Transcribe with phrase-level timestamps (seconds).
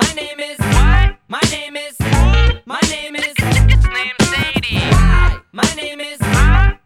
[0.00, 1.14] My name is what?
[1.28, 1.94] My name is
[2.64, 4.80] My name is It's named Sadie.
[4.92, 5.36] Why?
[5.52, 6.18] My name is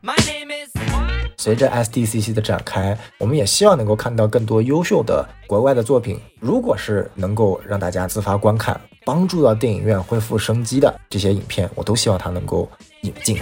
[0.03, 0.71] My name is
[1.37, 6.19] 随着 SDCC 的展开，我们也希望能够看到更多优秀的国外的作品。
[6.41, 12.69] 如果是能够让大家自发观看，帮助到电影院恢复生机的这些影片，我都希望它能够
[13.03, 13.39] 引进。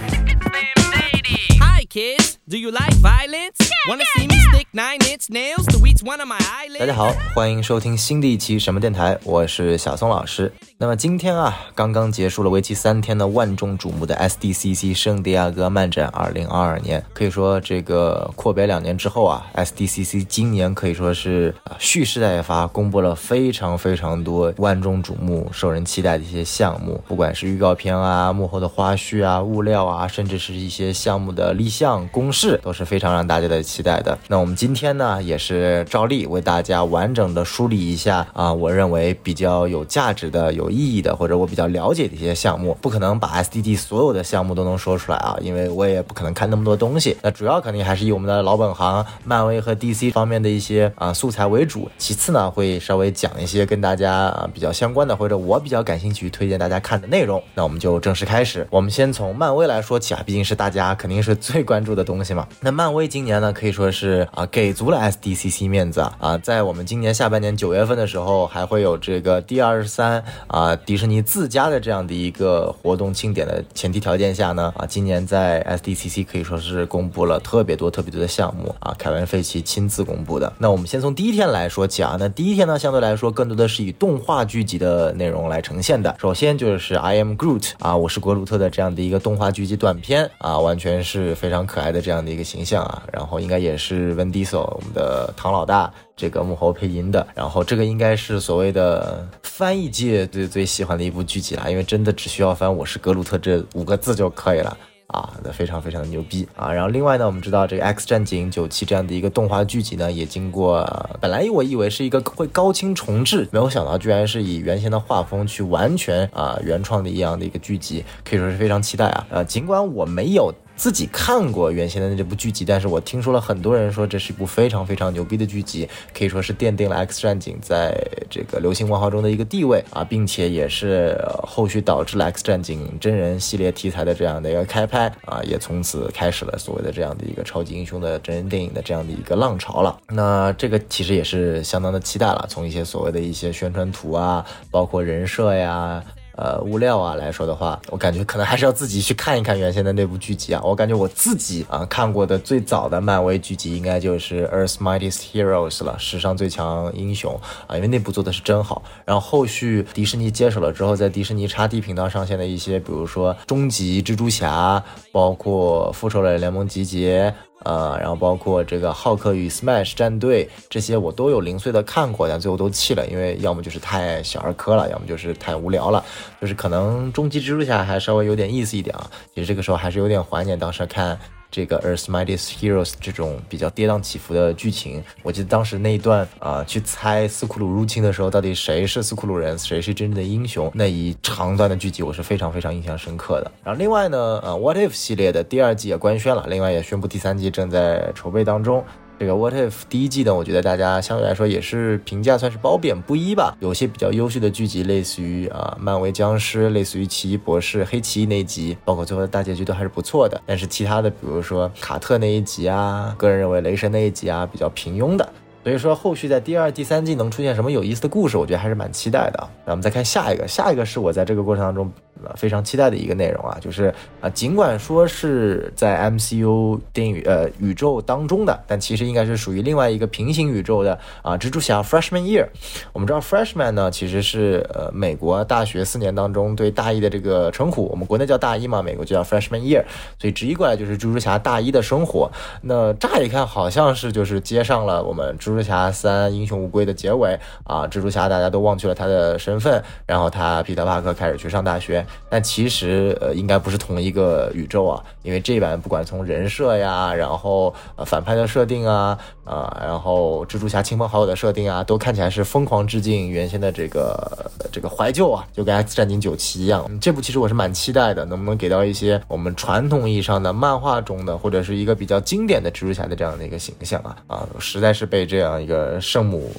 [2.45, 3.55] Do you like violence?
[3.87, 6.85] Wanna see me stick nine inch nails to each one of my 大 eyelids?
[6.85, 10.51] 家好，欢迎收听新的一期什么电台，我是小松老师。
[10.77, 34.17] 那么今天啊，刚刚结束了为期三天的万众瞩目的 SDCC 圣地亚哥漫展2022年，可以说这个阔别两年之后啊，SDCC 今年可以说是啊蓄势待发，公布了非常非常多万众瞩目、受人期待的一些项目，不管是预告片啊、幕后的花絮啊、物料啊，甚至是一些项目的立项公是，都是非常让大家的期待的。
[34.27, 42.75] 那我们今天呢，也是照例为大家完整的梳理一下啊，我认为比较有价值的、有意义的，或者我比较了解的一些项目。
[42.81, 47.15] 不可能把 SDD 所有的项目都能说出来啊，因为我也不可能看那么多东西。
[47.21, 51.89] 那主要肯定还是以我们的老本行漫威和 DC 方面的一些啊素材为主。
[51.97, 57.41] 其次呢，会稍微讲一些跟大家啊比较相关的，或者我比较感兴趣、推荐大家看的内容。
[57.53, 58.65] 那我们就正式开始。
[58.69, 62.47] 我们先从漫威来说起啊，毕竟是大家肯定是最关注的东西嘛。
[62.59, 80.53] 那漫威今年呢，可以说是啊给足了 SDCC 面子啊啊，在我们今年下半年九月份的时候，还会有这个 D 二十三啊迪士尼自家的这样的一个活动庆典的前提条件下呢啊，今年在 SDCC 可以说是公布了特别多特别多的项目啊，凯文费奇亲自公布的。
[80.59, 86.13] 那我们先从第一天来说起啊，那第一天呢，相对来说更多的是以动画剧集的内容来呈现的。
[86.19, 95.91] 首先就是 I Am Groot 啊，我是格鲁特的这样的一个动画剧集短片啊，完全是非常可爱的这样样的一个形象啊，然后应该也是温迪索我们的唐老大。
[96.15, 104.77] 这个幕后配音的，然后这个应该是所谓的翻译界最最喜欢的一部剧集啦，因为真的只需要翻“我是格鲁特”这五个字就可以了。
[105.07, 106.71] 啊，那非常非常的牛逼啊！
[106.71, 110.83] 然后另外呢，我们知道这个《X 战警九七》这样的一个动画剧集呢，也经过、
[111.21, 119.27] 本来我以为是一个会高清重制，没有想到居然是以原先的画风去完全啊、原创的一样的一个剧集，可以说是非常期待啊！
[119.29, 120.51] 呃，尽管我没有。
[120.75, 127.95] 自己看过原先的这部剧集，但是我听说了很多人说这是一部非常非常牛逼的剧集，可以说是奠定了 X 战警在
[128.29, 139.97] 这个流行文化中的一个地位啊，并且也是、后续导致了 X 战警真人系列题材的这样的一个开拍啊，也从此开始了所谓的这样的一个超级英雄的真人电影的这样的一个浪潮了。
[140.09, 146.03] 那这个其实也是相当的期待了，从一些所谓的一些宣传图啊，包括人设呀。
[146.35, 150.61] 呃，物料啊来说的话，我感觉可能还是要自己去看一看原先的那部剧集啊。
[150.63, 158.81] 我感觉我自己啊看过的最早的漫威剧集应该就是《Earth's Mightiest Heroes》了，史上最强英雄啊，因为那部做的是真好。
[159.05, 167.33] 然后后续迪士尼接手了之后，在迪士尼 x D 频道上线的一些，比如说终极蜘蛛侠，包括复仇者联盟集结。
[167.63, 176.03] 呃，然后包括这个浩克与 Smash 战队这些我都有零碎的看过，但最后都弃了，因为要么就是太小儿科了，要么就是太无聊了，
[176.41, 179.09] 就是可能终极蜘蛛侠还稍微有点意思一点啊。
[179.33, 181.17] 其实这个时候还是有点怀念当时看
[181.53, 185.03] 这个 Earth Mightiest Heroes 这种比较跌宕起伏的剧情。
[185.21, 193.51] 我记得当时那一段啊、去猜斯库鲁入侵的时候，到底谁是斯库鲁人，谁是真正的英雄，那一长段的剧集我是非常非常印象深刻的。
[193.63, 198.83] 然后另外呢，呃，What If 系列的第二季也官宣了，另外也宣布第三季正在筹备当中。
[199.19, 203.55] 这个 What If 第一季呢，我觉得大家相对来说也是评价算是褒贬不一吧。
[203.59, 210.41] 有些比较优秀的剧集，类似于啊、漫威僵尸，类似于奇异博士、黑奇异那一集，包括最后的大结局都还是不错的。
[210.45, 215.27] 但是其他的，比如说卡特那一集啊，个人认为雷神那一集啊，比较平庸的。
[215.63, 219.49] 所以说，后续在第二、第三季能出现什么有意思的故事，我觉得还是蛮期待的。
[219.65, 221.89] 那我们再看下一个，下一个是我在这个过程当中
[222.35, 232.47] 非常期待的一个内容啊，就是啊，尽管说是在 MCU 电影呃宇宙当中的，但其实应该是属于另外一个平行宇宙的啊，蜘蛛侠 Freshman Year。
[232.91, 239.83] 我们知道 Freshman 呢，其实是呃美国大学四年当中对大一的这个称呼，我们国内叫大一嘛，美国就叫 Freshman Year，
[240.19, 242.31] 所以直译过来就是蜘蛛侠大一的生活。
[242.61, 266.89] 那乍一看好像是就是接上了我们蜘蛛侠三英雄无归的结尾啊，蜘蛛侠大家都忘去了他的身份，然后他皮特帕克开始去上大学，但其实呃应该不是同一个宇宙啊，因为这版不管从人设呀，然后呃反派的设定啊，啊、然后蜘蛛侠亲朋好友的设定啊，都看起来是疯狂致敬原先的这个这个怀旧啊，就跟 X 战警九七一样。
[266.99, 276.51] 这部其实我是蛮期待的，能不能给到一些我们传统意义上的漫画中的，或者是一个比较经典的蜘蛛侠的这样的一个形象啊啊，实在是被这样一个圣母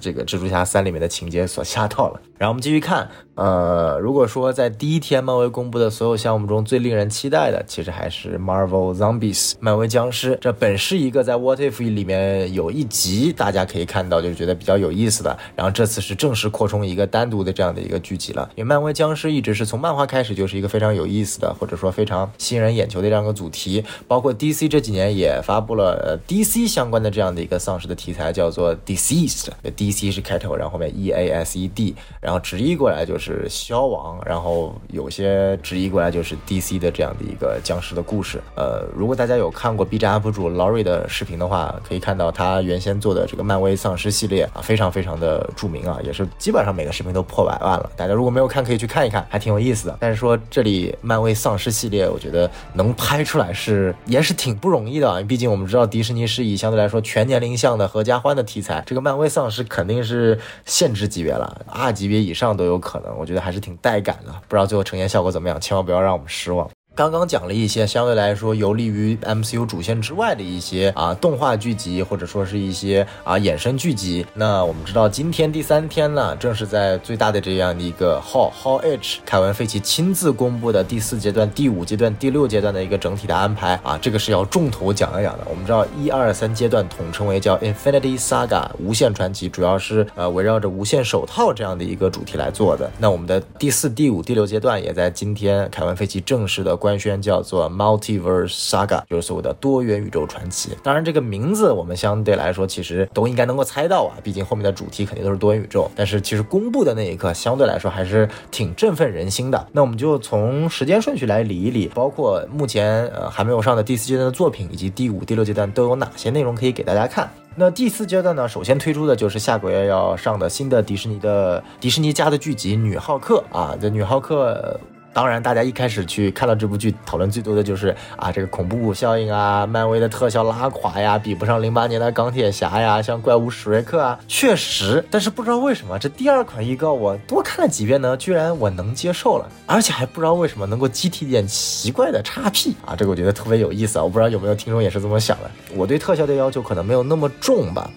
[0.00, 2.20] 这个蜘蛛侠三里面的情节所吓到了。
[2.38, 10.36] 然后我们继续看，呃，如果说在第一天漫威公布的所有项目中最令人期待的，其实还是 Marvel Zombies 漫威僵尸。
[10.40, 15.38] 这本是一个在 What If 里面有一集大家可以看到，就是觉得比较有意思的。
[15.54, 18.50] 然后这次是正式扩充一个单独的这样的一个剧集了。
[18.56, 23.84] 因为漫威僵尸一直是从漫画开始就是一个非常有意思的，或者说非常吸引人眼球的这样一个主题。
[24.08, 38.40] 包括 DC 这几年也发布了呃 DC 相关的这样的一个丧尸的题材，叫做 Deceased DC 是开头，然后后面 E A S E D，然后直译过来就是消亡，然后有些直译过来就是 DC 的这样的一个僵尸的故事。
[38.56, 47.90] 呃，如果大家有看过 B 站 UP 主 Laurie 的视频的话，可以看到他原先做的这个漫威丧尸系列啊，非常非常的著名啊，也是基本上每个视频都破百万了。
[47.96, 49.96] 大家如果没有看，可以去看一看，还挺有意思的。
[50.00, 64.32] 但是说这里漫威丧尸系列，我觉得能拍出来是也是挺不容易的啊，毕竟我们知道迪士尼是以相对来说全年龄向的合家欢的题材，这个漫威丧尸肯定是限制级别了，R 级别以上都有可能，我觉得还是挺带感的。
[64.48, 66.68] 不知道最后呈现效果怎么样，千万不要让我们失望。
[66.94, 74.26] 刚刚讲了一些相对来说游离于 MCU 主线之外的一些啊动画剧集，或者说是一些啊衍生剧集。
[74.34, 85.46] 那我们知道今天第三天呢，正是在最大的这样的一个 Hall Hall H，凯文费奇亲自公布的第四阶段、第五阶段、第六阶段的一个整体的安排啊，这个是要重头讲一讲的。
[85.48, 92.90] 我们知道一二三阶段统称为叫 Infinity Saga 无限传奇，主要是呃围绕着无限手套这样的一个主题来做的。
[92.98, 96.76] 那我们的第四、第五、第六阶段也在今天凯文费奇正式的。
[96.82, 100.76] 官宣叫做 Multiverse Saga，就是所谓的多元宇宙传奇。
[100.82, 105.88] 当然，这个名字我们相对来说其实都应该能够猜到啊，毕竟后面的主题肯定都是多元宇宙。
[105.94, 109.64] 但是其实公布的那一刻，相对来说还是挺振奋人心的。
[109.70, 117.30] 那我们就从时间顺序来理一理，包括目前呃还没有上的第四阶段的作品，以及第五、第六阶段都有哪些内容可以给大家看。
[117.54, 124.80] 那第四阶段呢，首先推出的就是下个月要上的新的迪士尼的迪士尼家的剧集《女浩克》啊，这《女浩克》。
[125.14, 135.04] 当然，大家一开始去看到这部剧，讨论最多的就是啊，这个恐怖效应啊，漫威的特效拉垮呀，比不上零八年的钢铁侠呀，像怪物史瑞克啊，确实。
[135.10, 145.50] 但是不知道为什么，这第二款预告我多看了几遍呢，居然我能接受了，而且还不知道为什么能够激起点奇怪的叉 P 啊，这个我觉得特别有意思啊，我不知道有没有听众也是这么想的。
[145.74, 147.90] 我对特效的要求可能没有那么重吧。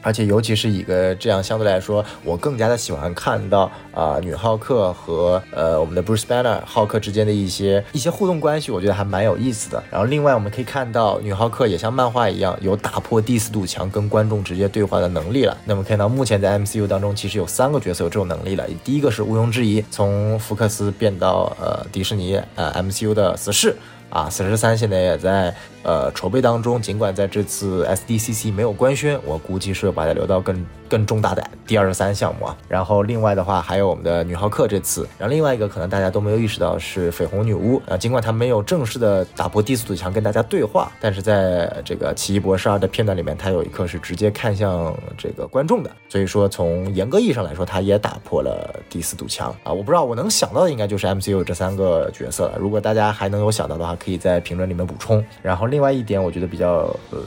[0.00, 9.82] 而且，尤其是一个这样相对来说，我更加的喜欢看到啊，女浩克和呃我们的 Bruce Banner 浩克之间的一些一些互动关系，我觉得还蛮有意思的。
[9.90, 15.56] 然后，另外我们可以看到，女浩克也像漫画一样，有打破第四堵墙跟观众直接对话的能力了。
[15.64, 18.64] 那么，看到目前在 MCU 当中，其实有三个角色有这种能力了。
[18.84, 23.74] 第一个是毋庸置疑，从福克斯变到呃迪士尼呃 MCU 的死侍。
[24.10, 32.56] 啊，死侍三现在也在呃筹备当中，尽管在这次 SDCC 没有官宣，我估计是把它留到更更重大的第二十三项目啊。
[32.68, 49.72] 然后另外的话，还有我们的女浩克这次，然后另外一个可能大家都没有意识到是绯红女巫啊，尽管她没有正式的打破第四堵墙跟大家对话，但是在这个奇异博士二的片段里面，她有一刻是直接看向这个观众的，所以说从严格意义上来说，她也打破了第四堵墙啊。
[49.72, 53.88] 我不知道我能想到的应该就是 MCU 这三个角色了，如果大家还能有想到的话。
[53.98, 55.24] 可以在评论里面补充。
[55.42, 57.18] 然后另外一点，我觉得比较呃，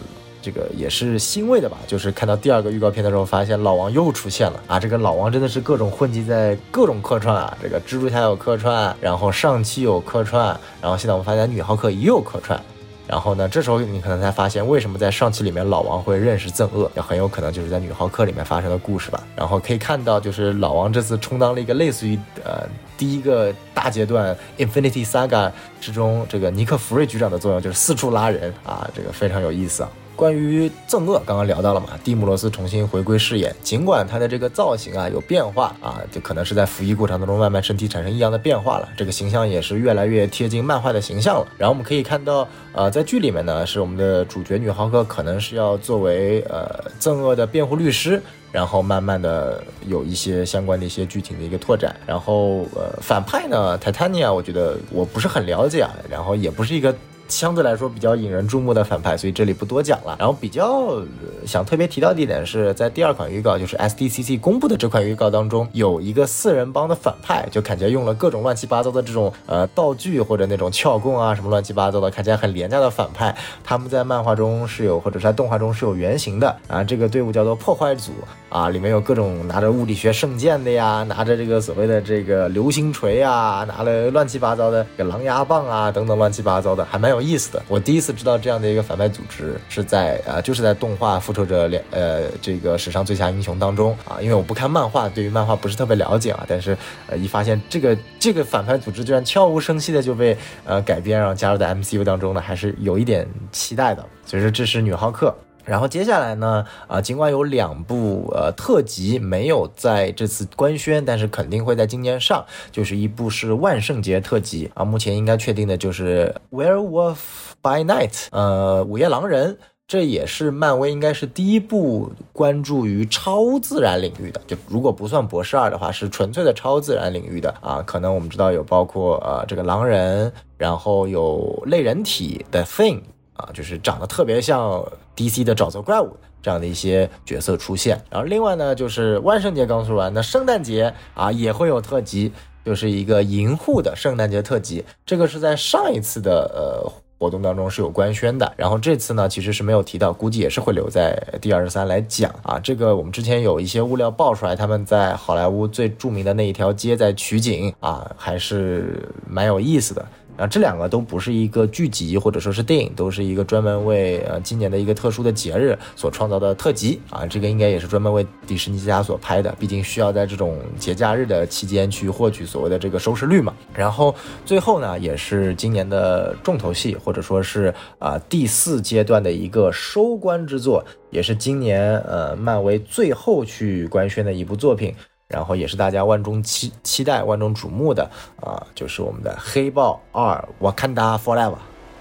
[0.41, 4.79] 这个也是欣慰的吧，就是看到第二个预告片的时候，发现老王又出现了啊！
[4.79, 12.59] 这个老王真的是各种混迹在各种客串啊，这个蜘蛛侠有客串，然后上期有客串，然后现在我们发现女浩克也有客串。
[13.07, 19.21] 然后呢，这时候你可能才发现，为什么在上期里面老王会认识憎恶，也很有可能就是在女浩克里面发生的故事吧。
[19.35, 22.65] 然后可以看到，就是老王这次充当了一个类似于呃
[23.01, 29.89] 第一个大阶段 Infinity Saga 之中这个尼克弗瑞局长的作用，就是四处拉人啊，这个非常有意思啊。
[30.21, 41.47] 关于憎恶，刚刚聊到了嘛，蒂姆罗斯重新回归饰演，尽管他的这个造型啊有变化啊，就可能是在服役过程当中慢慢身体产生异样的变化了，这个形象也是越来越贴近漫画的形象了。
[41.57, 51.95] 然后我们可以看到，呃，在剧里面呢，是我们的主角女浩克可能是要作为呃憎恶的辩护律师，然后慢慢的有一些相关的一些剧情的一个拓展。
[52.05, 56.95] 然后呃，反派呢，泰坦尼亚，我觉得我不是很了解啊，然后也不是一个。
[57.31, 60.15] 相对来说比较引人注目的反派，所以这里不多讲了。
[60.19, 61.01] 然后比较
[61.47, 73.35] 想特别提到的一点是在第二款预告，就是 SDCC 公布的这款预告当中，有一个四人帮的反派，就感觉用了各种乱七八糟的这种呃道具或者那种撬棍啊什么乱七八糟的，看起来很廉价的反派。
[73.63, 76.83] 他们在漫画中是有或者在动画中是有原型的啊。
[76.83, 78.11] 这个队伍叫做破坏组。
[78.49, 87.63] 啊，里面有各种拿着物理学圣剑的呀，拿着这个所谓的这个流星锤啊，拿了乱七八糟的狼牙棒啊，等等乱七八糟的，还蛮有意思的。
[87.67, 104.05] 我第一次知道这样的一个反派组织是在啊，就是在动画《复仇者两》呃这个史上最强英雄当中啊，因为我不看漫画，对于漫画不是特别了解啊，但是呃一发现这个这个反派组织居然悄无声息的就被呃改编，然后加入在 MCU 当中呢，还是有一点期待的。
[104.25, 105.35] 所以说这是女浩克。
[105.65, 117.17] 然后接下来呢，啊，尽管有两部呃特辑没有在这次官宣，但是肯定会在今年上，就是一部是万圣节特辑啊，目前应该确定的就是《Werewolf
[117.61, 133.01] by Night》，呃，午夜狼人，这也是漫威应该是第一部关注于超自然领域的，就如果不算博士二的话，是纯粹的超自然领域的啊，可能我们知道有包括呃这个狼人，然后有类人体的 Thing。
[133.41, 134.83] 啊，就是长得特别像
[135.15, 137.99] DC 的沼泽怪物这样的一些角色出现。
[138.09, 142.31] 然后另外呢，就是万圣节刚说完，那圣诞节啊也会有特辑，
[142.63, 144.85] 就是一个银护的圣诞节特辑。
[145.05, 152.57] 这个是在上一次的呃活动当中是有官宣的，然后这次呢其实是没有提到，估计也是会留在第二十三来讲啊。
[152.57, 160.03] 这个我们之前有一些物料爆出来，他们在好莱坞最著名的那一条街在取景啊，还是蛮有意思的。
[160.37, 167.25] 啊，这两个都不是一个剧集或者说是电影，都是一个专门为呃今年的一个特殊的节日所创造的特辑啊。
[167.27, 173.53] 这个应该也是专门为迪士尼家所拍的，毕竟需要在这种节假日的期间去获取所谓的这个收视率嘛。
[173.73, 184.95] 然后最后呢，也是今年的重头戏，或者说是啊第四阶段的一个收官之作，也是今年呃漫威最后去官宣的一部作品。
[185.31, 188.03] 然后也是大家万众期期待、万众瞩目的
[188.41, 191.55] 啊，就是我们的《黑豹二》Wakanda Forever。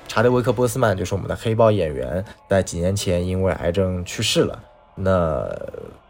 [0.08, 4.58] 查德维克·波斯曼就是我们的黑豹演员，在几年前因为癌症去世了。
[4.96, 5.49] 那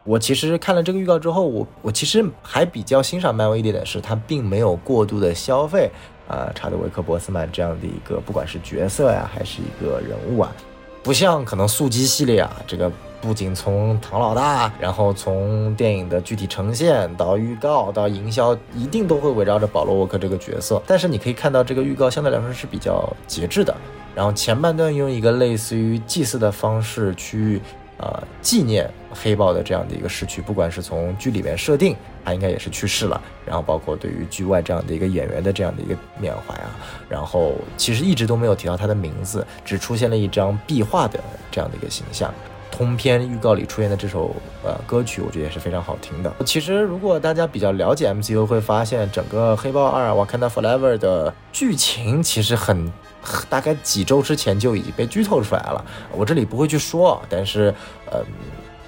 [0.05, 5.91] 我其实看了这个预告之后，我我其实还比较欣赏漫威一点的是，他并没有过度的消费
[6.27, 10.51] 啊查德维克·波斯曼这样的一个不管是角色呀，还是一个人物啊，
[11.03, 12.91] 不像可能速激系列啊这个。
[13.21, 20.83] 不仅从唐老大，然后从电影的具体呈现到预告到营销，一定都会围绕着保罗沃克这个角色。
[20.87, 23.77] 但是你可以看到，这个预告相对来说是比较节制的。
[24.15, 27.61] 然后前半段用一个类似于祭祀的方式去，
[27.99, 30.43] 呃，纪念黑豹的这样的一个逝去。
[30.43, 33.21] 不管是从剧里面设定，他应该也是去世了。
[33.47, 36.71] 然后包括对于剧外这样的一个演员的这样的一个缅怀啊，
[37.09, 42.33] 然后其实一直都没有提到他的名字，只出现了一张壁画的这样的一个形象。
[42.71, 44.35] 通篇预告里出现的这首
[44.65, 46.33] 呃歌曲，我觉得也是非常好听的。
[46.47, 52.91] 其实，如果大家比较了解 MCU，会发现整个《黑豹二》Wakanda Forever 的剧情其实很
[53.49, 55.85] 大概几周之前就已经被剧透出来了。
[56.13, 57.75] 我这里不会去说，但是
[58.11, 58.21] 呃，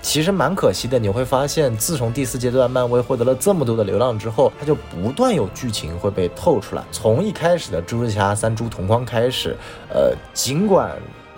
[0.01, 0.99] 其实蛮可惜的。
[0.99, 6.83] 你会发现，自从第四阶段漫威获得了这么多的流量之后，它就不断有剧情会被透出来。
[6.91, 9.57] 从一开始的蜘蛛侠三蛛同框开始，
[9.91, 10.91] 呃，尽管。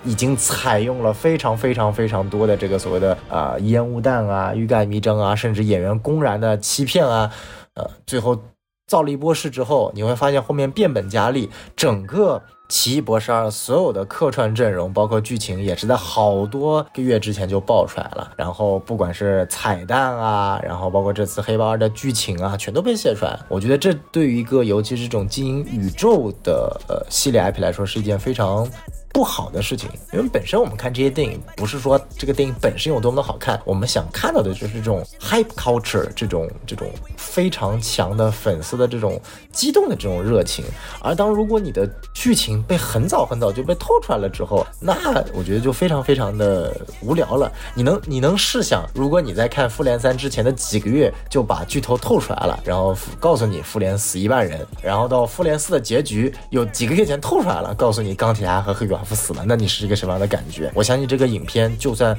[0.04, 7.30] 已经采用了非常非常非常多的这个所谓的啊烟雾弹啊、欲盖弥彰啊，甚至演员公然的欺骗啊，
[7.74, 8.38] 呃，最后
[8.86, 18.30] 造了一波势之后，你会发现后面变本加厉，整个奇异博士二所有的客串阵容，包括剧情，也是在好多个月之前就爆出来了。
[18.36, 23.38] 然后不管是彩蛋啊，然后包括这次黑豹二的剧情啊，全都被泄出来。
[23.48, 28.68] 我觉得这对于一个尤其是这种经营宇宙的呃系列 IP 来说，是一件非常。
[29.14, 39.20] 不好的事情，因为本身我们看这些电影，不是说这个电影本身有多么的好看，我们想看到的就是这种 hype culture，这种这种非常强的粉丝的这种
[39.52, 40.64] 激动的这种热情。
[41.00, 44.92] 而当如果你的剧情被很早很早就被透出来了之后，那
[45.32, 47.52] 我觉得就非常非常的无聊了。
[47.72, 59.03] 你能你能试想，如果你在看复联三之前的几个月就把剧透透出来了，然后告诉你复联死一万人，然后到复联四的结局有几个月前透出来了，告诉你钢铁侠和黑寡。
[59.12, 60.70] 死了，那你是一个什么样的感觉？
[60.72, 62.16] 我相信这个影片就算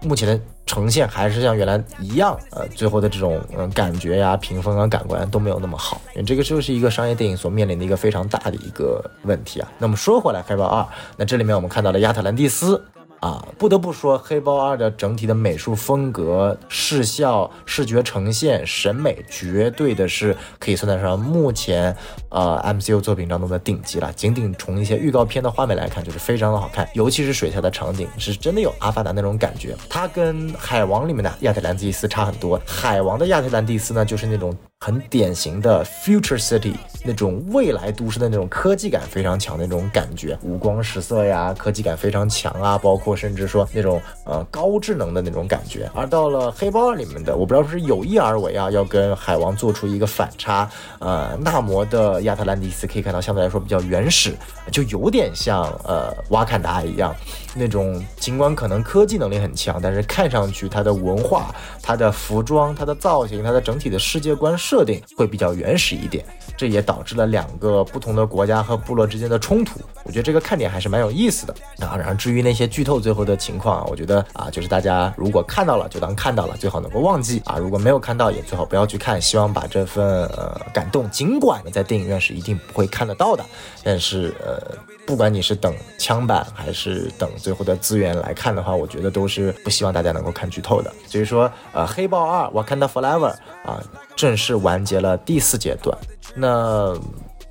[0.00, 6.00] 目前的呈现还是像原来一样，呃，最后的这种嗯感觉呀、评分啊、感官都没有那么好。
[6.26, 9.70] 这个就是一个商业电影所面临的一个非常大的一个问题啊。
[9.78, 10.82] 那么说回来，《黑豹二》，
[11.16, 12.82] 那这里面我们看到了亚特兰蒂斯。
[13.20, 21.96] 啊，不得不说，《黑豹二》的整体的美术风格、视效、视觉呈现、审美，绝对的是可以算得上目前
[22.28, 24.12] 呃 MCU 作品当中的顶级了。
[24.12, 29.74] 仅仅从一些预告片的画面来看，就是非常的好看，尤其是水下的场景，是真的有阿凡达那种感觉。
[29.88, 36.74] 它跟《海王》里面的亚特兰蒂斯差很多，《海王》的亚特兰蒂斯呢，就是那种很典型的 Future City。
[37.02, 45.88] 那种未来都市的那种科技感非常强的那种感觉，五光十色呀，科技感非常强啊，包括甚至说那种呃高智能的那种感觉。
[45.94, 50.68] 而到了黑豹里面的，我不知道是有意而为啊，要跟海王做出一个反差。
[50.98, 54.34] 呃，纳摩的亚特兰蒂斯可以看到相对来说比较原始，
[54.72, 57.14] 就有点像呃瓦坎达一样，
[57.56, 66.24] 那种尽管可能科技能力很强，但是看上去它的文化、它的服装、它的造型、它的整体的世界观设定会比较原始一点。
[66.56, 69.78] 这也导致了两个不同的国家和部落之间的冲突。
[70.04, 71.96] 我觉得这个看点还是蛮有意思的啊。
[71.96, 79.20] 然后至于那些剧透最后的情况，我觉得啊，就是大家如果看到了就当看到了，最好能够忘记啊；如果没有看到也最好不要去看。
[79.20, 83.44] 希望把这份呃感动，尽管在电影院是一定不会看得到的，
[83.82, 84.60] 但是呃，
[85.04, 90.92] 不管你是等枪版还是等最后的资源来看的话，我觉得都是不希望大家能够看剧透的。
[91.06, 93.32] 所以说，呃，黑豹二 Wakanda Forever
[93.64, 93.80] 啊，
[94.16, 95.96] 正式完结了第四阶段。
[96.34, 96.92] 那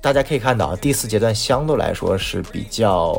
[0.06, 3.12] 大家可以看到，第四阶段相对来说是比较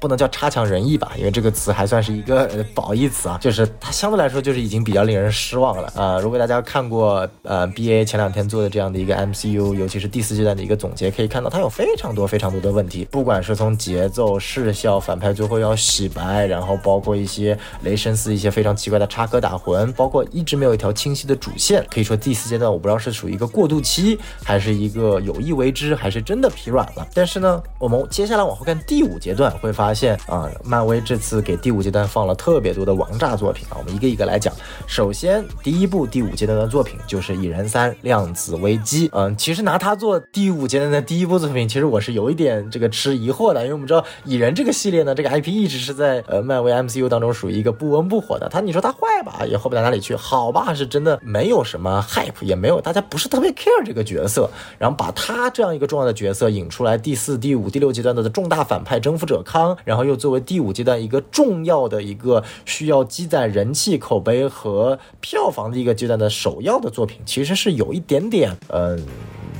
[0.00, 6.18] 不能叫差强人意吧，因为这个词还算是一个褒义词啊，就是它相对来说就是已经比较令人失望了 啊。
[6.18, 27.06] 如果大家看过呃 B A 前两天做的这样的一个 M C U，尤其是第四阶段的一个总结，可以看到它有非常多非常多的问题，不管是从节奏、视效、反派最后要洗白，然后包括一些雷神四一些非常奇怪的插科打诨，包括一直没有一条清晰的主线，可以说第四阶段我不知道是属于一个过渡期，还是一个有意为之，还是真真的疲软了。
[27.12, 33.76] 但是呢，我们接下来往后看第五阶段，会发现啊，漫威这次给第五阶段放了特别多的王炸作品啊。
[33.76, 34.50] 我们一个一个来讲。
[34.86, 39.08] 首先，第一部第五阶段的作品就是《蚁人三：量子危机》。
[39.12, 48.48] 嗯，其实拿它做第五阶段的第一部作品，其实我是有一点这个吃疑惑的，因为我们知道蚁人这个系列呢，这个 IP 一直是在呃漫威 MCU 当中属于一个不温不火的。
[48.48, 54.48] 它你说它坏吧，也坏不到哪里去；好吧，是真的没有什么 hype，也没有大家不是特别 care 这个角色。
[54.78, 69.04] 然后把他这样一个重要的角角色引出来，第四、第五、第六阶段的重大反派征服者康，然后又作为第五阶段一个重要的一个需要积攒人气、口碑和票房的一个阶段的首要的作品，其实是有一点点，嗯。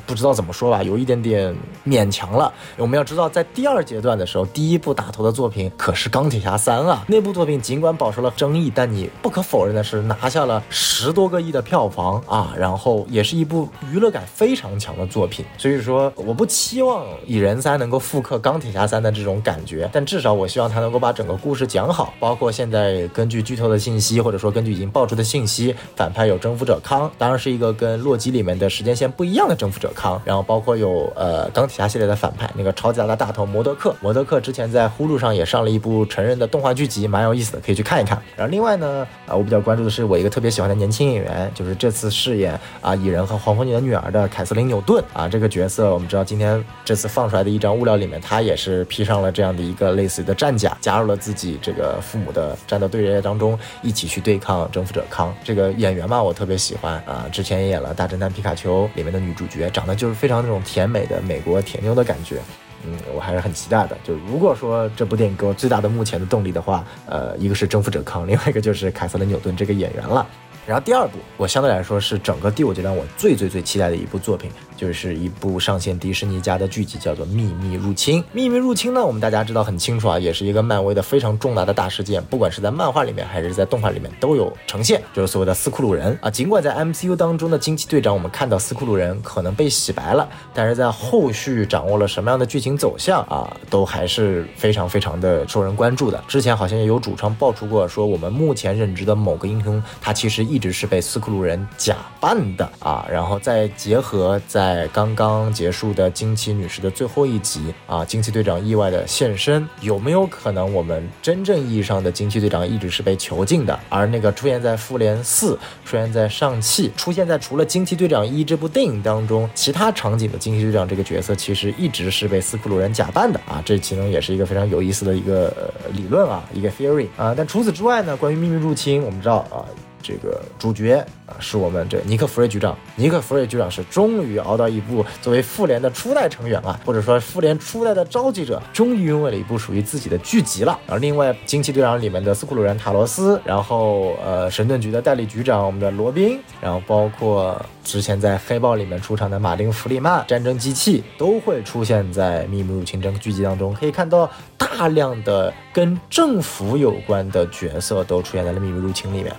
[0.06, 1.54] 不知道怎么说吧，有一点点
[1.86, 2.52] 勉强了。
[2.76, 7.04] 我们要知道，在第二阶段的时候，第一部打头的作品可是《钢铁侠三》啊。
[7.08, 15.44] 那部作品尽管饱受了争议，但你不可否认的是，拿下了十多个亿的票房啊，然后也是一部娱乐感非常强的作品。
[15.56, 22.12] 所以说，我不期望《蚁人三》能够复刻《钢铁侠三》的这种感觉，但至少我希望他能够把整个故事讲好。
[22.18, 29.91] 包括现在根据剧透的信息，或者说根据已经爆出的信息，反派有征服者康，当然是一个跟洛基里面的时间线不一样的征服者。
[29.92, 38.20] 康，然后包括有呃钢铁侠系列的反派那个超级大的大头摩德克，摩德克之前在呼噜上也上了一部成人的动画剧集，蛮有意思的，可以去看一看。
[38.36, 55.34] 然后另外呢，啊我比较关注的是我一个特别喜欢的年轻演员，就是这次饰演啊蚁人和黄蜂女的女儿的凯瑟琳纽顿啊这个角色，我们知道今天这次放出来的一张物料里面，她也是披上了这样的一个类似的战甲，加入了自己这个父母的战斗队列当中，一起去对抗征服者康。
[55.44, 59.81] 这个演员嘛，我特别喜欢啊，之前也演了《大侦探皮卡丘》里面的女主角，长。
[59.86, 62.40] 那就是非常那种甜美的美国甜妞的感觉，
[62.86, 63.96] 嗯，我还是很期待的。
[64.04, 70.26] 就如果说这部电影给我最大的目前的动力的话，呃，一个是征服者康，另外一个就是凯瑟琳纽顿这个演员了。
[70.64, 74.48] 然后第二部，我相对来说是整个第五阶段我最最最期待的一部作品。
[74.82, 78.20] 就是一部上线迪士尼家的剧集，叫做《秘密入侵》。
[78.32, 86.28] 秘密入侵呢，我们大家知道很清楚啊，也是一个漫威的非常重大的大事件，不管是在漫画里面还是在动画里面都有呈现，就是所谓的斯库鲁人啊。
[86.28, 96.20] 尽管在 MCU 当中的惊奇队长，我们看到斯库鲁人可能被洗白了，但是在后续掌握了什么样的剧情走向啊，都还是非常非常的受人关注的。
[96.26, 104.71] 之前好像也有主创爆出过，说我们目前认知的某个英雄，他其实一直是被斯库鲁人假扮的啊，然后再结合在。
[104.74, 113.78] 在刚刚结束的惊奇女士的最后一集啊，惊奇队长意外的现身，有没有可能我们真正意义上的惊奇队长一直是被囚禁的？
[113.90, 123.62] 而那个出现在复联四、出现在上汽、出现在除了惊奇队长一这部电影当中其他场景的惊奇队长这个角色，其实一直是被斯库鲁人假扮的啊！
[123.64, 127.34] 这其中也是一个非常有意思的一个理论啊，一个 theory 啊。
[127.36, 129.64] 但除此之外呢，关于秘密入侵，我们知道啊。
[130.02, 132.76] 这个主角啊，是我们这尼克·弗瑞局长。
[132.96, 140.78] 尼克·弗瑞局长是终于熬到一部作为复联的初代成员啊，或者说复联初代的召集者，终于拥有了一部属于自己的剧集了。
[140.86, 153.72] 然后，另外惊奇队长里面的斯库鲁人塔罗斯，然后呃，神盾局的代理局长我们的罗宾，然后包括之前在黑豹里面出场的马丁·弗里曼，战争机器都会出现在秘密入侵这个剧集当中。
[153.74, 159.34] 可以看到大量的跟政府有关的角色都出现在了秘密入侵里面。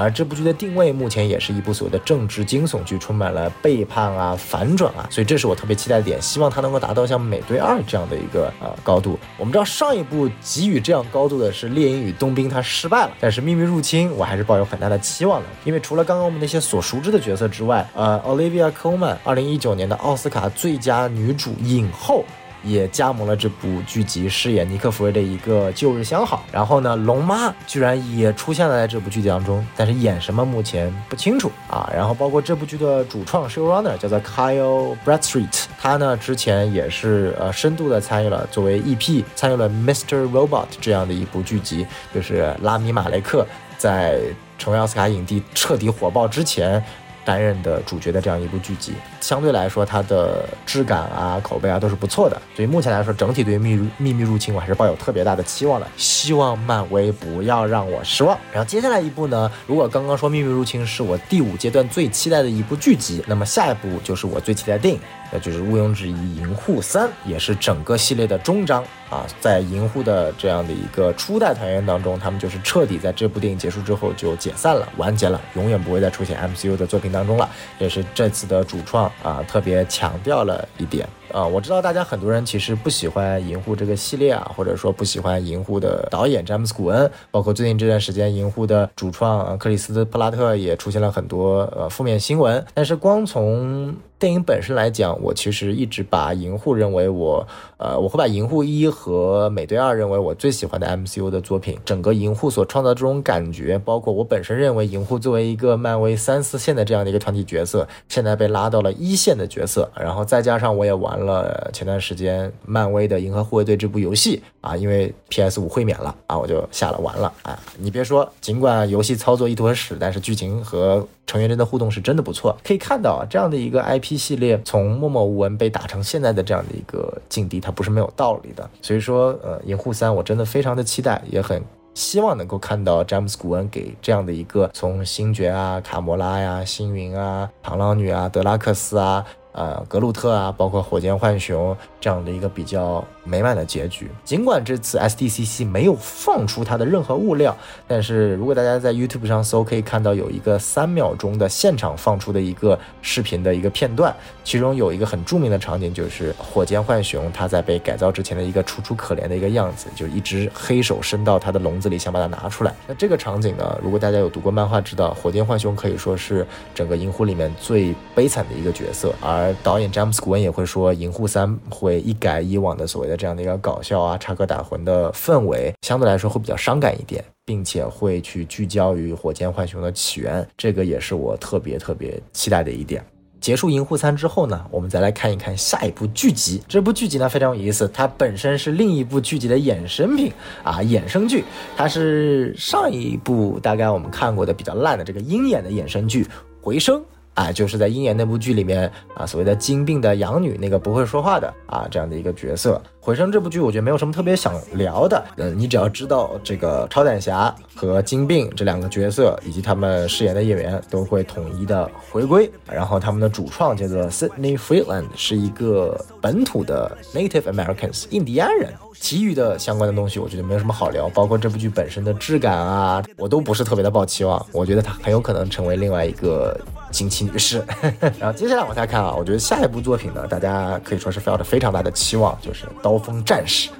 [0.00, 9.18] 而这部剧的定位目前也是一部所谓的政治惊悚剧，充满了背叛啊、反转啊，所以这是我特别期待的点，希望它能够达到像《美队二》这样的一个呃高度。
[9.36, 22.24] 我们知道上一部给予这样高度的是《猎鹰与冬兵》，它失败了，但是《秘密入侵》我还是抱有很大的期望的，因为除了刚刚我们那些所熟知的角色之外，呃，Olivia Colman 二零一九年的奥斯卡最佳女主影后。
[22.62, 26.44] 也加盟了这部剧集，饰演尼克弗瑞的一个旧日相好。
[26.52, 31.90] 然后呢，龙妈居然也出现了在这部剧集当中，但是演什么目前不清楚啊。
[31.94, 40.28] 然后包括这部剧的主创 showrunner 叫做 Kyle Bradstreet，他呢之前也是呃深度的参与了作为 EP 参与了 Mr.
[40.30, 43.46] Robot 这样的一部剧集，就是拉米马雷克
[43.76, 44.18] 在
[44.58, 46.82] 成为奥斯卡影帝彻底火爆之前。
[47.24, 58.38] 担任的主角的这样一部剧集，相对来说它的质感啊、口碑啊都是不错的，所以目前来说，整体对于《秘秘密入侵》我还是抱有特别大的期望的，希望漫威不要让我失望。
[58.52, 65.00] 然后接下来一部呢，如果刚刚说《秘密入侵》是我第五阶段最期待的一部剧集，那么下一部就是我最期待的电影。
[65.32, 69.26] 那就是毋庸置疑，《银护三》也是整个系列的终章啊！
[69.40, 77.48] 在银护的这样的一个初代团员当中，他们就是彻底在这部电影结束之后就解散了、完结了，永远不会再出现 MCU 的作品当中了。
[77.78, 81.46] 也是这次的主创啊特别强调了一点啊！
[81.46, 92.62] 我知道大家很多人其实不喜欢《银护》这个系列啊，或者说不喜欢《银护》的导演詹姆斯·古恩，包括最近这段时间《银护》的主创克里斯·普拉特也出现了很多呃负面新闻。
[92.74, 97.44] 但是光从电影本身来讲，我其实一直把银护认为我，
[97.76, 101.76] 呃，我会把银护一和美队二认为我最喜欢的 MCU 的作品。
[101.84, 109.90] 整个银护所创造这种感觉，包括我本身认为银护作为一个漫威三四线的这样的一个团体角色，现在被拉到了一线的角色。
[109.98, 117.58] 然后再加上我也玩了前段时间漫威的银河护卫队这部游戏啊，因为 PS 五会免了啊，我就下了玩了啊。
[117.76, 122.56] 你别说，尽管游戏操作一坨屎，但是剧情和成员间的互动是真的不错。
[122.64, 124.12] 可以看到啊，这样的一个 IP。
[124.22, 128.68] 系列从默默无闻被打成现在的这样的一个境地，它不是没有道理的。
[128.80, 131.60] 所以说，呃，银护三我真的非常的期待，也很
[131.94, 139.24] 希望能够看到詹姆斯·古恩给这样的一个从星爵啊、卡魔拉呀、星云啊、螳螂女啊、德拉克斯啊。
[139.52, 144.10] 呃，格鲁特啊，包括火箭浣熊这样的一个比较美满的结局。
[144.24, 162.74] 尽管这次 SDCC 没有放出它的任何物料，但是如果大家在 YouTube 上搜，可以看到有一个三秒钟的现场放出的一个视频的一个片段，其中有一个很著名的场景，就是火箭浣熊它在被改造之前的一个楚楚可怜的一个样子，就一只黑手伸到它的笼子里想把它拿出来。
[162.86, 183.04] 那这个场景呢，如果大家有读过漫画，知道火箭浣熊可以说是整个银狐里面最悲惨的一个角色，而而导演詹姆斯·古恩也会说，《银护三》会一改以往的所谓的这样的一个搞笑啊、插科打诨的氛围，相对来说会比较伤感一点，并且会去聚焦于火箭浣熊的起源，这个也是我特别特别期待的一点。
[183.40, 186.62] 结束《银护三》之后呢，我们再来看一看下一部剧集。
[186.68, 191.42] 这部剧集呢非常有意思，它本身是另一部剧集的衍生品啊，衍生剧。
[191.76, 196.22] 它是上一部大概我们看过的比较烂的这个鹰眼的衍生剧
[196.62, 197.00] 《回声》。
[197.34, 202.80] 啊，就是在鹰眼那部剧里面啊，所谓的金病的养女那个不会说话的啊，这样的一个角色。
[203.04, 205.20] 回声这部剧，我觉得没有什么特别想聊的。
[205.36, 212.48] 嗯，你只要知道这个超胆侠和金病这两个角色，以及他们饰演的演员都会统一的回归。
[212.64, 218.72] 然后他们的主创叫做 Sydney Freeland，是一个本土的 Native Americans 印第安人。
[218.94, 221.08] 其余的相关的东西，我觉得没有什么好聊。
[221.08, 224.46] 包括这部剧本身的质感啊，我都不是特别的抱期望。
[224.52, 226.56] 我觉得它很有可能成为另外一个
[226.92, 227.64] 惊奇女士。
[228.20, 232.91] 然后接下来往下看啊，我觉得下一部作品呢，大家可以说是抱着非常大的期望，就是刀。
[232.92, 233.70] 刀锋战士，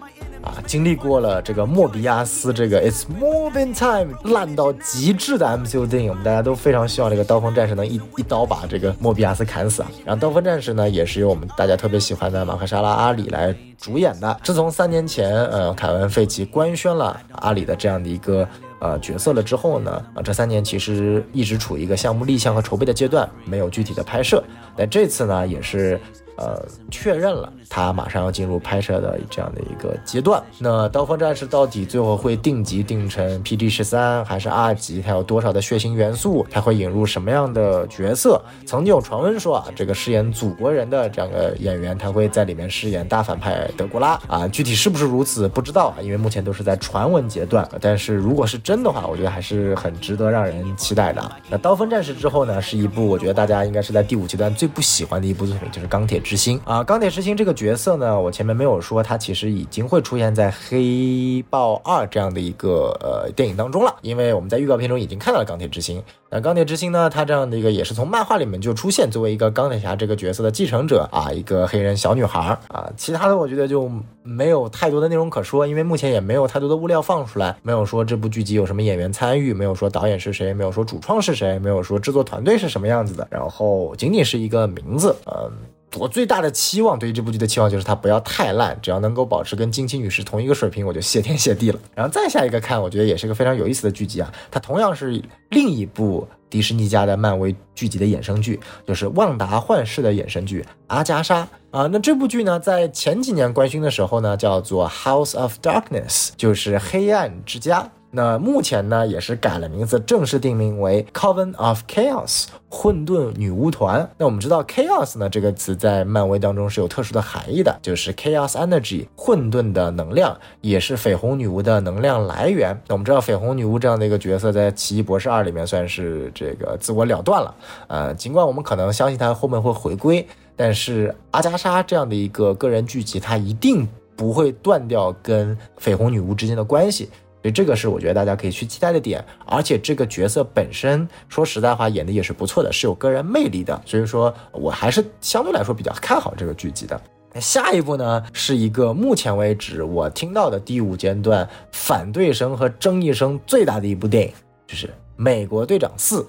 [0.40, 9.90] 啊，经历过了这个莫比亚斯这个 It's Moving Time 烂到极致的 MCU 电影，我们大家都非常希望这个刀锋战士能一一刀把这个莫比亚斯砍死啊。
[10.06, 14.40] 然后刀锋战士呢，也是由我们大家特别喜欢的马克沙拉阿里来主演的。
[14.42, 18.48] 自从三年前，呃，凯文费奇官宣了阿里的这样的一个
[18.80, 24.42] 呃角色了之后呢，啊，这三年其实一直处于一个项目立项和筹备的阶段，没有具体的拍摄。
[24.74, 26.00] 那这次呢，也是。
[26.38, 30.42] 呃，确认了他马上要进入拍摄的这样的一个阶段。
[30.58, 35.00] 那《刀锋战士》到底最后会定级定成 PG 十三还是 R 级？
[35.00, 36.46] 它有多少的血腥元素？
[36.50, 38.38] 它会引入什么样的角色？
[38.66, 44.46] 曾经有传闻说啊，这个饰演祖国人的这样的演员，他会在里面饰演大反派德古拉啊。
[44.48, 47.66] 具体是不是如此，不知道啊，因为目前都是在传闻阶段。
[47.80, 51.32] 但是如果是真的话，我觉得还是很值得让人期待的。
[51.48, 56.18] 那《刀锋战士》之后呢，是一部我觉得大家应该是在第五阶段最不喜欢的一部作品，就是《钢铁》。
[56.22, 56.82] 之心啊。
[56.84, 66.02] 钢铁之心这个角色呢，我前面没有说，他其实已经会出现在《黑豹二》这样的一个呃电影当中了，因为我们在预告片中已经看到了钢铁之心。
[66.28, 72.90] 那钢铁之心呢，他这样的一个也是从漫画里面就出现，作为一个钢铁侠这个角色的继承者啊，一个黑人小女孩啊。
[72.96, 73.88] 其他的我觉得就
[74.24, 85.52] 没有太多的内容可说，因为目前也没有太多的物料放出来，没有说这部剧集有什么演员参与，没有说导演是谁，没有说主创是谁，没有说制作团队是什么样子的，然后仅仅是一个名字，嗯。
[85.98, 91.78] 我最大的期望，对于这部剧的期望就是它不要太烂，只要能够保持跟惊奇女士同一个水平，我就谢天谢地了。
[91.94, 101.88] 然后再下一个看，我觉得也是个非常有意思的剧集啊，它同样是另一部迪士尼家的漫威剧集的衍生剧，就是《旺达幻视》的衍生剧《阿加莎》啊。
[101.92, 107.90] 那这部剧呢，在前几年官宣的时候呢，叫做《House of Darkness》，就是黑暗之家。
[108.14, 114.06] 那目前呢，也是改了名字，正式定名为 Coven of Chaos 混沌女巫团。
[114.18, 122.78] 那我们知道 Chaos 呢这个词在漫威当中是有特殊的含义的，就是 Chaos Energy 混沌的能量，也是绯红女巫的能量来源。
[122.86, 127.54] 那我们知道绯红女巫这样的一个角色在奇异博士二里面算是这个自我了断了，
[127.86, 137.08] 呃，尽管我们可能相信她后面会回归，但是阿加莎这样的一个个人剧集，它一定不会断掉跟绯红女巫之间的关系。
[137.42, 147.00] 所以这个是我觉得大家可以去期待的点，而且这个角色本身说实在话演的也是不错的，是有个人魅力的，所以说我还是相对来说比较看好这个剧集的。
[147.34, 154.32] 那下一部呢，是一个目前为止我听到的第五阶段反对声和争议声最大的一部电影，
[154.66, 156.20] 就是《美国队长四》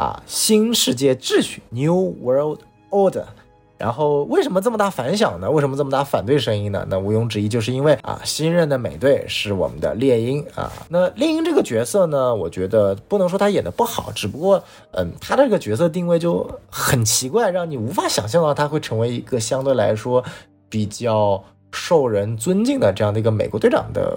[0.00, 3.24] 啊，新世界秩序 （New World Order）。
[3.76, 5.50] 然后为什么这么大反响呢？
[5.50, 6.86] 为什么这么大反对声音呢？
[6.88, 10.72] 那毋庸置疑就是因为啊，新任的美队是我们的猎鹰啊。
[10.88, 20.24] 那猎鹰这个角色呢，我觉得不能说他演的不好，只不过嗯，他这个角色定位就很奇怪，让你无法想象到他会成为一个相对来说
[20.68, 24.16] 比较受人尊敬的这样的一个美国队长的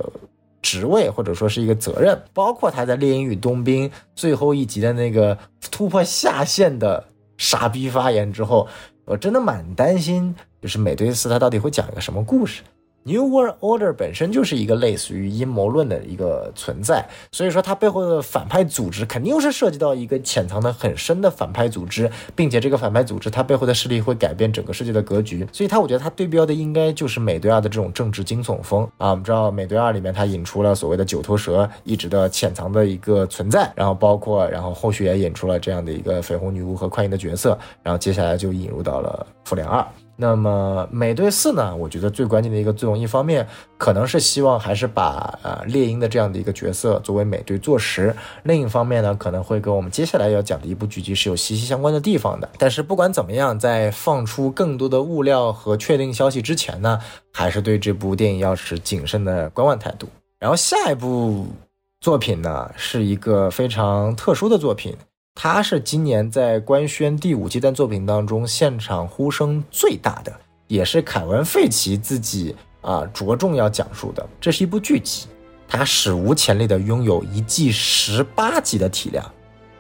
[0.61, 2.21] 职位，或者说是一个责任。
[2.31, 5.35] 包括他在猎鹰与冬兵最后一集的那个
[5.71, 7.03] 突破下限的
[7.37, 8.67] 傻逼发言之后。
[9.07, 12.61] 我真的蛮担心，就是美队四他到底会讲一个什么故事。
[13.07, 29.11] New World Order 本身就是一个类似于阴谋论的一个存在，所以说它背后的反派组织肯定是涉及到一个潜藏的很深的反派组织，并且这个反派组织它背后的势力会改变整个世界的格局，所以它我觉得它对标的应该就是美队二的这种政治惊悚风啊。
[29.11, 39.85] 我们知道美队二里面它引出了所谓的九头蛇一直的潜藏的一个存在，然后包括然后后续也引出了这样的一个绯红女巫和快银的角色，然后接下来就引入到了复联二。
[40.19, 41.75] 那么美队四呢？
[41.75, 52.49] 我觉得最关键的一个作用，一方面可能是希望还是把呃猎鹰的这样的一个角色作为美队坐实；另一方面呢，可能会跟我们接下来要讲的一部剧集是有息息相关的地方的。
[52.57, 56.99] 但是不管怎么样，在放出更多的物料和确定消息之前呢，
[57.31, 60.07] 还是对这部电影要持谨慎的观望态度。
[60.39, 61.45] 然后下一部
[62.01, 64.95] 作品呢，是一个非常特殊的作品。
[65.39, 70.33] 他是今年在官宣第五阶段作品当中现场呼声最大的，
[70.65, 74.27] 也是凯文·费奇自己啊着重要讲述的。
[74.41, 75.27] 这是一部剧集，
[75.67, 79.23] 它史无前例的拥有一季十八集的体量。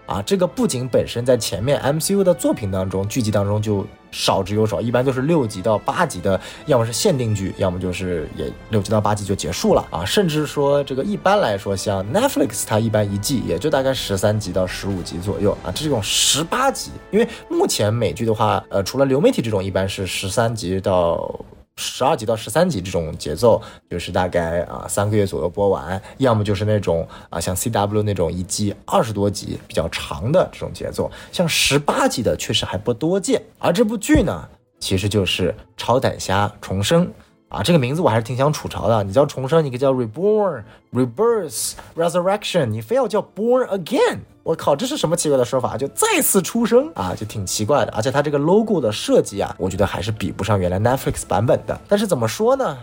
[0.07, 10.05] 啊，这个不仅本身在前面 MCU 的作品当中，剧集当中就少之又少，一般都是六集到八集的，要么是限定剧，要么就是也六集到八集就结束了啊。
[10.05, 21.39] 甚至说这个一般来说，像 Netflix 它一般一季也就大概十三集到十五集左右啊，这种十八集，因为目前美剧的话，呃，除了流媒体这种，一般是十三集到。
[21.77, 33.41] 十二集到十三集这种节奏，就是大概啊三个月左右播完，要么就是那种啊像 C W 那种一季二十多集比较长的这种节奏，像十八集的确实还不多见。
[33.59, 37.05] 而这部剧呢，其实就是《超胆侠重生》
[37.49, 39.03] 啊，这个名字我还是挺想吐槽的。
[39.03, 44.19] 你叫重生，你可以叫 Reborn、Rebirth、Resurrection，你非要叫 Born Again。
[44.43, 45.77] 我靠，这是什么奇怪的说法？
[45.77, 47.91] 就再次出生啊，就挺奇怪的。
[47.93, 51.79] 而且它这个 logo 的设计啊，我觉得还是比不上原来 Netflix 版本的。
[51.87, 52.77] 但是怎么说呢？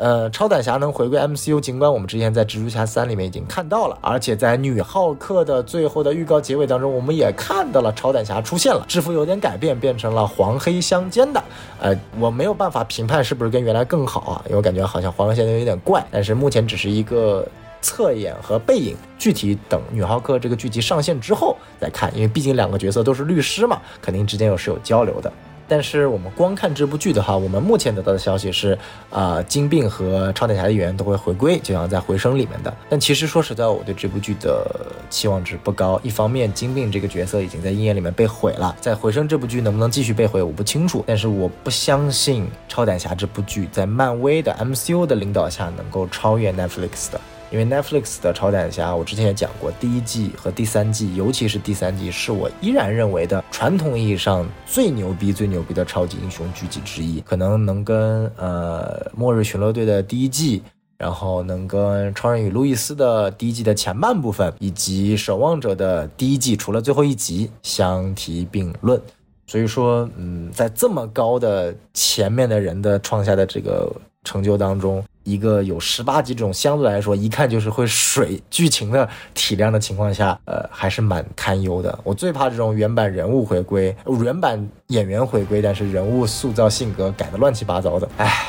[0.00, 11.44] 呃，超胆侠能回归 MCU，尽管我们之前在蜘蛛侠三里面已经看到了，而且在女浩克的最后的预告结尾当中，我们也看到了超胆侠出现了，制服有点改变，变成了黄黑相间的。
[11.78, 16.02] 呃，我没有办法评判是不是跟原来更好啊，因为我感觉好像黄黑相间有点怪。
[16.10, 17.46] 但是目前只是一个。
[17.82, 25.32] 侧眼和背影，具体等女浩克这个剧集上线之后再看，因为毕竟两个角色都是律师嘛，肯定之间有是有交流的。
[25.70, 28.76] 但是我们光看这部剧的话，我们目前得到的消息是，
[29.08, 32.76] 啊，金并和超胆侠的演员都会回归，就像在《回声》里面的。
[32.88, 34.66] 但其实说实在，我对这部剧的
[35.08, 36.00] 期望值不高。
[36.02, 41.04] 一方面，金并这个角色已经在鹰眼里面被毁了，在《回声》这部剧能不能继续被毁，我不清楚。
[41.06, 47.20] 但是我不相信超胆侠这部剧在漫威的 MCU 的领导下能够超越 Netflix 的。
[47.50, 60.62] 因为 Netflix 的超胆侠，我之前也讲过，第一季和第三季，尤其是第三季，是我依然认为的传统意义上最牛逼、最牛逼的超级英雄剧集之一，可能能跟呃《末日巡逻队》的第一季，
[60.96, 69.00] 然后能跟《超人与路易斯》的第一季的前半部分，以及《守望者》的第一季，除了最后一集相提并论。
[69.48, 73.90] 所以说，嗯，在这么高的前面的人的创下的这个
[74.22, 75.02] 成就当中。
[75.30, 81.96] 一个有十八集这种相对来说一看就是会水剧情的体量的情况下，呃，还是蛮堪忧的。
[82.02, 88.46] 我最怕这种原版人物回归，原版演员回归，但是人物塑造性格改的乱七八糟的，唉。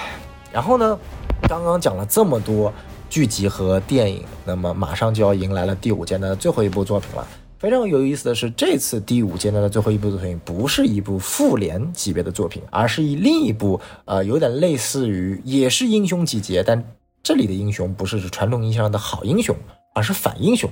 [0.52, 0.98] 然后呢，
[1.48, 2.74] 刚刚讲了这么多
[3.10, 7.26] 剧集和电影，那么马上就要迎来了第五阶段的最后一部作品了。
[7.62, 16.84] 非常有意思的是，这次第五阶段的最后一部作品不是一部复联级别的作品，而是以另一部呃有点类似于也是英雄集结，但
[17.21, 19.56] 这里的英雄不是传统意义上的好英雄，
[19.93, 20.67] 而是反英雄，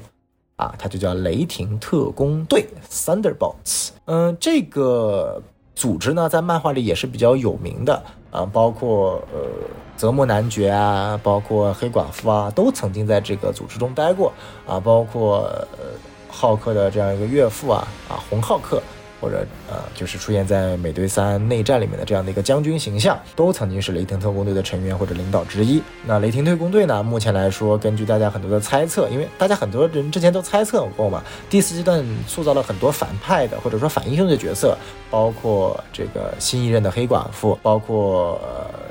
[0.56, 3.90] 啊，它就叫雷霆特工队 （Thunderbolts）。
[4.06, 5.40] 嗯，这个
[5.76, 9.48] 组织呢在漫画里也是比较有名的啊，包括呃
[9.96, 14.34] 泽莫男爵啊，包括黑寡妇啊，都曾经在这个组织中待过
[14.66, 15.42] 啊，包括
[15.74, 16.09] 呃。
[16.40, 18.82] 浩克的这样一个岳父啊啊，红浩克，
[19.20, 25.84] 或者呃，就是出现在美队三内战里面的这样的一个将军形象，都曾经是雷霆特工队的成员或者领导之一。
[26.06, 34.78] 那雷霆特工队呢，目前来说，根据大家很多的猜测，因为大家很多人之前都猜测过嘛，第四阶段塑造了很多反派的或者说反英雄的角色，
[35.12, 38.40] 包括这个新一任的黑寡妇，包括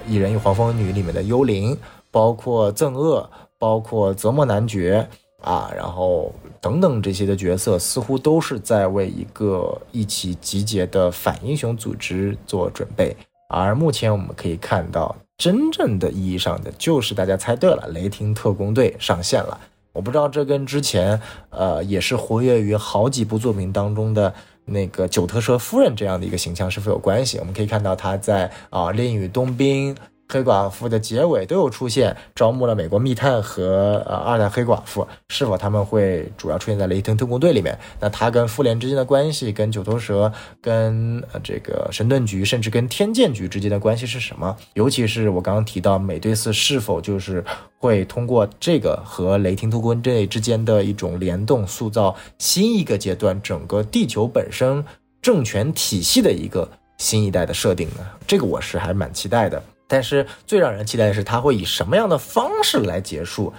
[0.13, 1.75] 《蚁人与黄蜂女》里面的幽灵，
[2.11, 3.27] 包括憎恶，
[3.59, 5.09] 包括泽莫男爵。
[5.43, 13.17] 啊，然后等等这些的角色似乎都是在为一个一起集结的反英雄组织做准备，
[13.49, 19.59] 而目前我们可以看到，真正的意义上的就是大家猜对了，雷霆特工队上线了。
[19.93, 21.21] 我不知道这跟之前
[21.51, 24.33] 呃也是活跃于好几部作品当中的
[24.65, 27.39] 那个九特蛇夫人这样的一个形象是否有关系？
[27.39, 29.95] 我们可以看到他在啊《猎鹰与冬兵》。
[30.31, 37.79] 黑寡妇的结尾都有出现，招募了美国密探和呃二代黑寡妇，是否他们会主要出现在雷霆特工队里面？
[37.99, 44.55] 那他跟复联之间的关系，跟九头蛇、跟呃这个神盾局，甚至跟天剑局之间的关系是什么？
[44.75, 47.43] 尤其是我刚刚提到美队四是否就是
[47.79, 54.85] 会通过这个和雷霆特工队之间的一种联动，塑造新一个阶段整个地球本身
[55.23, 58.07] 政权体系的一个新一代的设定呢？
[58.27, 59.63] 这个我是还蛮期待的。
[59.89, 63.53] 但是最让人期待的是，他会以什么样的方式来结束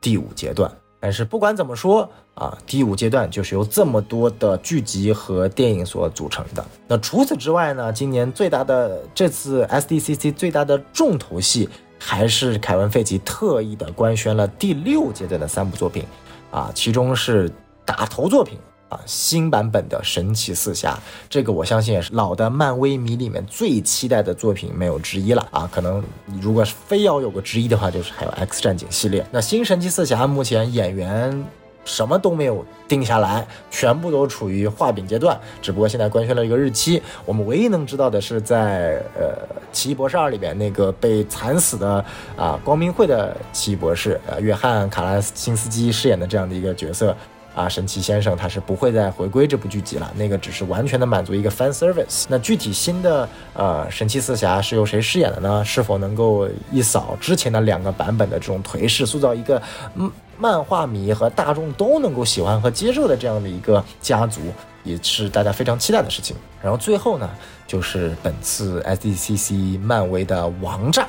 [0.00, 0.68] 第五阶段？
[0.98, 6.64] 但是不管怎么说啊，第五阶段就是由这么多的剧集和电影所组成的。
[6.88, 7.92] 那除此之外呢？
[7.92, 11.68] 今年最大的这次 SDCC 最大的重头戏，
[11.98, 16.02] 还是凯文·费奇特意的官宣了第六阶段的三部作品，
[16.50, 17.52] 啊，其中是
[17.84, 18.58] 打头作品。
[19.06, 25.68] 新版本的神奇四侠，这个我相信也是老的漫威迷里面最期待的作品，没有之一了啊！
[25.72, 29.24] 可能你如果非要有个之一的话，就是还有 X 战警系列。
[29.30, 31.44] 那新神奇四侠目前演员
[31.84, 35.38] 什么都没有定下来，全部都处于画饼阶段。
[35.60, 39.36] 只不过现在官宣了一个日期，我们唯一能知道的是，在呃
[39.70, 42.02] 奇异博士二里边那个被惨死的
[42.36, 47.14] 啊光明会的奇异博士，呃约翰卡拉辛斯基饰演的这样的一个角色。
[47.54, 52.24] 啊，神奇先生他是不会再回归这部剧集了，那个只是完全的满足一个 fan service。
[52.28, 55.64] 那具体新的呃神奇四侠是由谁饰演的呢？
[55.64, 59.62] 是否能够一扫之前的两个版本的这种颓势，塑造一个
[59.94, 64.40] 嗯漫画迷和大众都能够喜欢和接受的这样的一个家族，
[64.82, 66.34] 也是大家非常期待的事情。
[66.60, 67.30] 然后最后呢，
[67.68, 71.06] 就是本次 SDCC 漫威的王炸，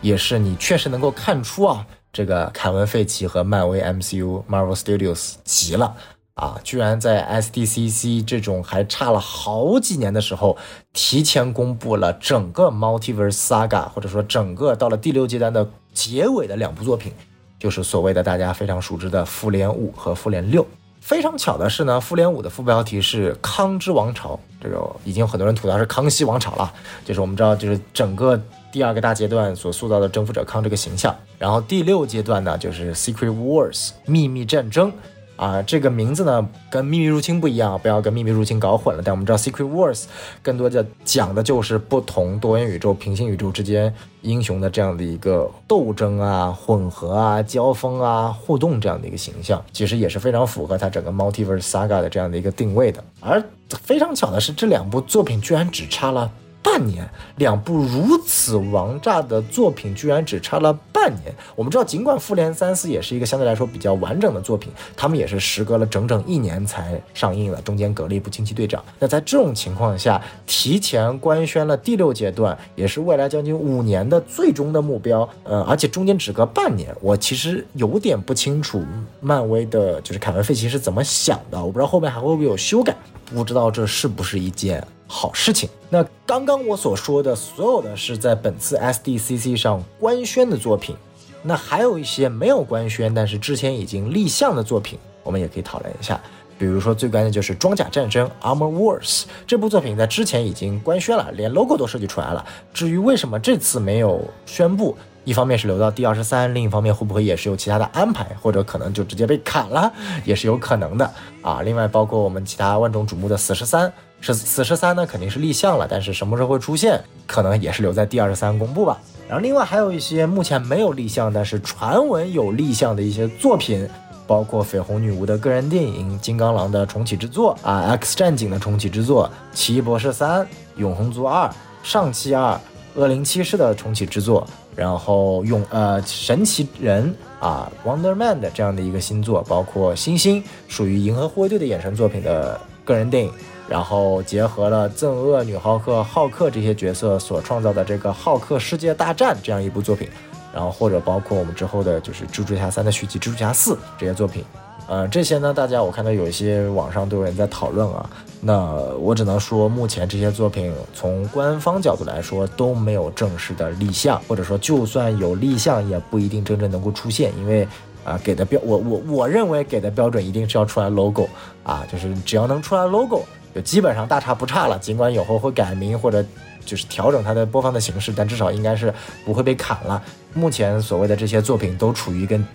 [0.00, 1.84] 也是你确实能够看出啊。
[2.12, 5.94] 这个凯文·费奇和漫威 MCU Marvel Studios 急了
[6.34, 6.58] 啊！
[6.64, 10.56] 居然在 SDCC 这种还差了好几年的时候，
[10.92, 17.12] 提前公布了整个 Multiverse Saga，或者说整个到了第六阶段的结尾的两部作品，
[17.58, 20.62] 就是所谓的大家非常熟知的《复联五》和《复联六》。
[21.00, 26.72] 非常巧的是呢，《复联五》的副标题是“康之王朝”，这个已经有很多人吐槽是康熙王朝了，
[27.04, 28.40] 就是我们知道，就是整个。
[28.70, 34.92] 第二个大阶段所塑造的征服者康这个形象，然后第六阶段呢就是 Secret Wars 秘密战争，
[35.36, 39.02] 啊，这个名字呢跟秘密入侵不一样，不要跟秘密入侵搞混了。
[39.04, 40.04] 但我们知道 Secret Wars
[40.42, 53.02] 更多的讲的就是不同多元宇宙、平行宇宙之间英雄的这样的一个斗争啊、混合啊、交锋啊、互动这样的一个形象，其实也是非常符合它整个 Multiverse Saga 的这样的一个定位的。
[53.20, 53.42] 而
[53.82, 56.30] 非常巧的是，这两部作品居然只差了。
[56.62, 61.34] 半年，两部如此王炸的作品居然只差了半年。
[61.54, 68.80] 我们知道，尽管《复联三四》也是一个相对来说比较完整的作品，他们也是时隔了整整一年才上映了，中间隔了一部《惊奇队长》。
[68.98, 75.28] 那在这种情况下，提前官宣了第六阶段，也是未来将近五年的最终的目标。
[75.44, 78.84] 呃，而且中间只隔半年，我其实有点不清楚
[79.20, 81.58] 漫威的就是凯文·费奇是怎么想的。
[81.58, 82.94] 我不知道后面还会不会有修改，
[83.26, 84.84] 不知道这是不是一件。
[85.08, 85.68] 好事情。
[85.90, 90.94] 那刚刚我所说的所有的是在本次 SDCC 上官宣的作品，
[91.42, 96.20] 那还有一些没有官宣，但是之前已经立项的作品，我们也可以讨论一下。
[96.58, 102.44] 比如说最关键就是《装甲战争》Armor Wars 这部作品，在之前已经官宣了，连 logo 都设计出来了。
[102.74, 104.96] 至于为什么这次没有宣布，
[105.28, 109.92] 一方面是留到第二十三，另一方面会不会也是有其他的安排，或者可能就直接被砍了，
[110.24, 111.12] 也是有可能的
[111.42, 111.60] 啊。
[111.60, 113.92] 另外包括我们其他万众瞩目的死十三。
[114.20, 118.98] 是死侍三呢，肯定是立项了，但是什么时候会出现，可能也是留在第二十三公布吧。
[119.28, 123.88] 然后另外还有一些目前没有立项，但是传闻有立项的一些作品，
[124.26, 131.48] 包括绯红女巫的个人电影、金刚狼的重启之作啊、X 战警的重启之作、奇异博士三、永恒族二、
[131.84, 132.60] 上期二、
[132.96, 134.44] 恶灵骑士的重启之作，
[134.78, 143.32] 然后用呃神奇人啊 Wonder Man 的这样的一个新作，包括星星属于银河护卫队的衍生作品的个人电影。
[143.68, 150.08] 然后结合了憎恶女浩克、浩克这些角色所创造的这个《浩克世界大战》这样一部作品，
[150.54, 154.42] 然后或者包括我们之后的就是《蜘蛛侠三》的续集《蜘蛛侠四》这些作品，
[154.88, 158.08] 呃，这些呢，大家我看到有一些网上都有人在讨论啊。
[158.40, 167.66] 那我只能说，目前这些作品从官方角度来说都没有正式的立项，或者说就算有立项，也不一定真正能够出现，因为
[168.04, 171.28] 啊，给的标我我我认为给的标准一定是要出来 logo
[171.64, 173.22] 啊，就是只要能出来 logo。
[173.54, 176.24] 就基本上大差不差了，尽管以后会改名或者
[176.64, 178.92] 就是调整它的播放的形式，但至少应该是
[179.24, 180.00] 不会被砍了。
[180.34, 182.46] 目前所谓的这些作品都处于跟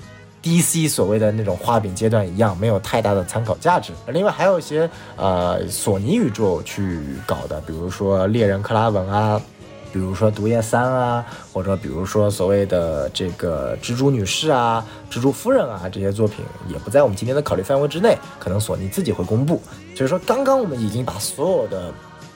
[0.44, 3.94] DC 所谓的那种画饼阶段一样，没有太大的参考价值。
[4.10, 9.42] 另外还有一些呃索尼宇宙去搞的，比如说猎人克拉文啊。
[9.92, 11.24] 比如说《毒液三》啊，
[11.54, 19.62] 或者比如说所谓的这个蜘蛛女士啊、蜘蛛夫人啊这些作品，也不在我们今天的考虑范围之内，可能索尼自己会公布。
[19.96, 21.94] 所以说，刚刚我们已经把所有的。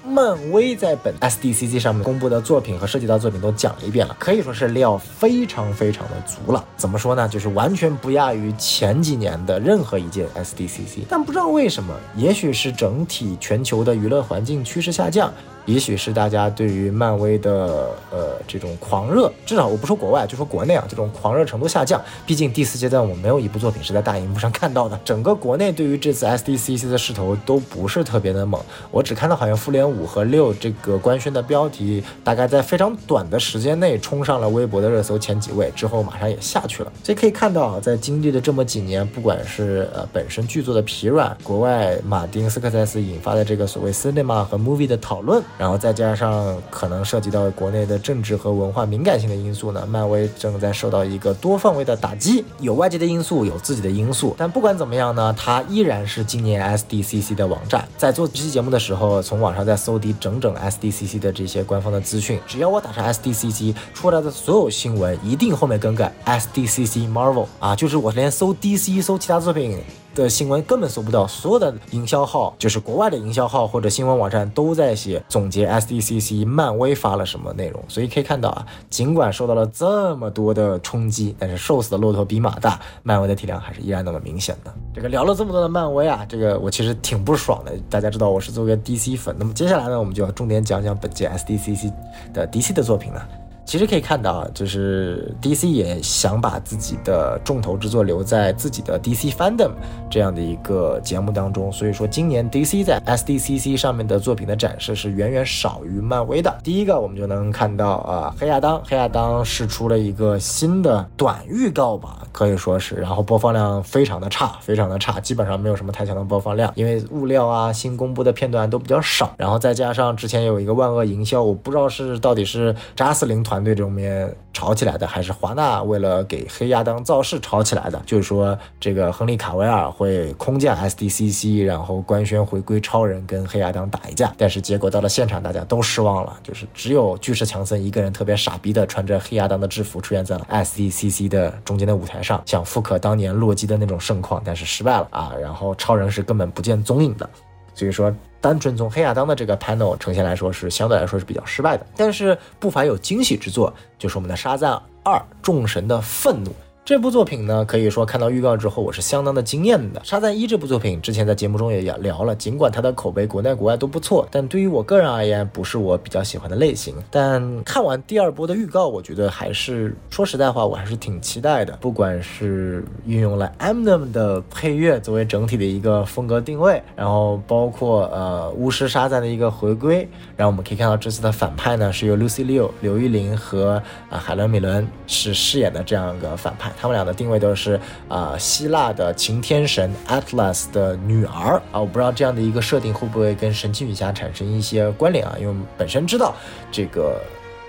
[0.07, 6.63] 漫威在本 SDCC 上面公布的作品和涉及到作品都讲了一遍了，可以说是料非常非常的足了。
[6.77, 7.27] 怎么说呢？
[7.27, 11.01] 就是完全不亚于前几年的任何一届 SDCC。
[11.09, 15.31] 但不知道为什么，也许是整体全球的娱乐环境趋势下降，
[15.67, 22.01] 也许是大家对于漫威的呃这种狂热，至少我不说国外，就说国内啊，这种狂热程度下降。
[22.25, 24.99] 毕竟第四阶段我们没有一部作品是在大荧幕上看到的。
[25.05, 28.59] 整个国内对于这次 SDCC 的势头都不是特别的猛，
[28.89, 30.07] 我只看到好像复联五。
[30.07, 36.89] 和六这个官宣的标题，大概在非常短的时间内冲上了微博的热搜前几位，之后马上也下去了。
[37.03, 54.35] 所以可以看到啊，在经历了这么几年，不管是呃本身剧作的疲软，国外马丁斯科塞斯引发的这个所谓 cinema 和 movie 的讨论，然后再加上可能涉及到国内的政治和文化敏感性的因素呢，漫威正在受到一个多方位的打击，有外界的因素，有自己的因素。
[54.37, 57.87] 但不管怎么样呢，它依然是今年 SDCC 的网站。
[57.97, 59.77] 在做这期节目的时候，从网上在。
[59.87, 69.77] 搜集整整 SDCC 的这些官方的资讯，只要我打上 SDCC 出来的所有新闻，一定后面跟个 SDCC Marvel 啊，就是我连搜 DC 搜其他作品。
[70.23, 84.73] 的新闻根本搜不到，所有的营销号，就是国外的营销号或者新闻网站都在写总结 SDCC 漫威发了什么内容，所以可以看到啊，尽管受到了这么多的冲击，但是瘦死的骆驼比马大，漫威的体量还是依然那么明显的。
[84.93, 87.71] 这个聊了这么多的漫威啊，这个我其实挺不爽的。
[87.89, 91.93] 大家知道我是作为 DC 粉，那么接下来呢，我们就要重点讲讲本届 SDCC
[92.33, 93.27] 的 DC 的作品了。
[93.67, 99.71] 其实可以看到啊，就是 DC 也想把自己的重头之作留在自己的 DC Fandom
[100.09, 106.57] 这样的一个节目当中，所以说今年 DC 在 SDCC 上面的作品的展示是远远少于漫威的。
[106.63, 123.56] 第一个，我们就能看到啊，黑亚当，黑亚当是出了一个新的短预告吧，可以说是，然后播放量非常的差，非常的差，基本上没有什么太强的播放量，因为物料啊，新公布的片段都比较少，然后再加上之前有一个万恶营销，我不知道是到底是扎斯林团。
[123.57, 127.99] 团队中面吵起来的，还是华纳为了给黑亚当造势吵起来的？
[128.05, 134.31] 就是说，这个亨利卡维尔会空降 SDCC，然后官宣回归超人跟黑亚当打一架。
[134.37, 145.33] 但是结果到了现场，大家都失望了，就是只有巨石强森一个人特别傻逼的穿着黑亚当的制服出现在了 SDCC 的中间的舞台上，想复刻当年洛基的那种盛况，但是失败了啊。
[145.41, 147.27] 然后超人是根本不见踪影的。
[147.73, 151.85] 所以说，单纯从黑亚当的这个 panel 呈现来说，是相对来说是比较失败的。
[151.95, 156.49] 但是不乏有惊喜之作，就是我们的《沙赞二：众神的愤怒》。
[156.87, 159.99] 这部作品呢，可以说看到预告之后，我是相当的惊艳的。
[160.07, 166.95] 《沙赞一》这部作品之前在节目中也聊了，尽管它的口碑国内国外都不错，但对于我个人而言，不是我比较喜欢的类型。
[167.11, 171.77] 但看完第二波的预告，我觉得还是说实在话，我还是挺期待的。
[171.81, 180.07] 不管是运用了 Eminem 的配乐作为整体的一个风格定位，然后包括呃巫师沙赞的一个回归，
[180.37, 186.71] 然后我们可以看到这次的反派呢是由 Lucy Liu 刘玉玲和啊海伦米伦是饰演的这样一个反派。
[186.79, 195.35] 他们俩的定位都是啊，希腊的擎天神 Atlas 的女儿啊，我不知道这样的一个设定会不会跟神奇女侠产生一些关联啊？
[195.39, 196.35] 因为本身知道
[196.71, 197.19] 这个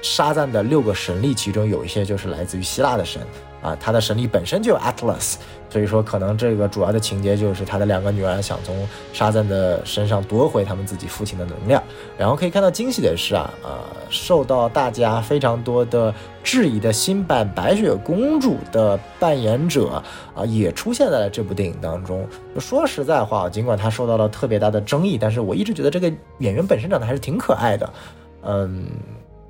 [0.02, 3.22] 沙赞的六个神力，其中有一些就是来自于希腊的神
[3.62, 5.36] 啊，他的神力本身就有 Atlas。
[5.70, 11.82] 所以说，可能这个主要的情节就是他的两个女儿想从沙赞的身上夺回他们自己父亲的能量。
[12.18, 13.70] 然后可以看到惊喜的是啊，呃，
[14.10, 16.12] 受到大家非常多的
[16.42, 20.02] 质疑的新版白雪公主的扮演者
[20.34, 22.26] 啊，也出现在了这部电影当中。
[22.58, 27.92] 说实在话，尽管他受到了特别大的争议，但是我一直觉得这个演员本身长得还是挺可爱的。
[28.42, 28.86] 嗯，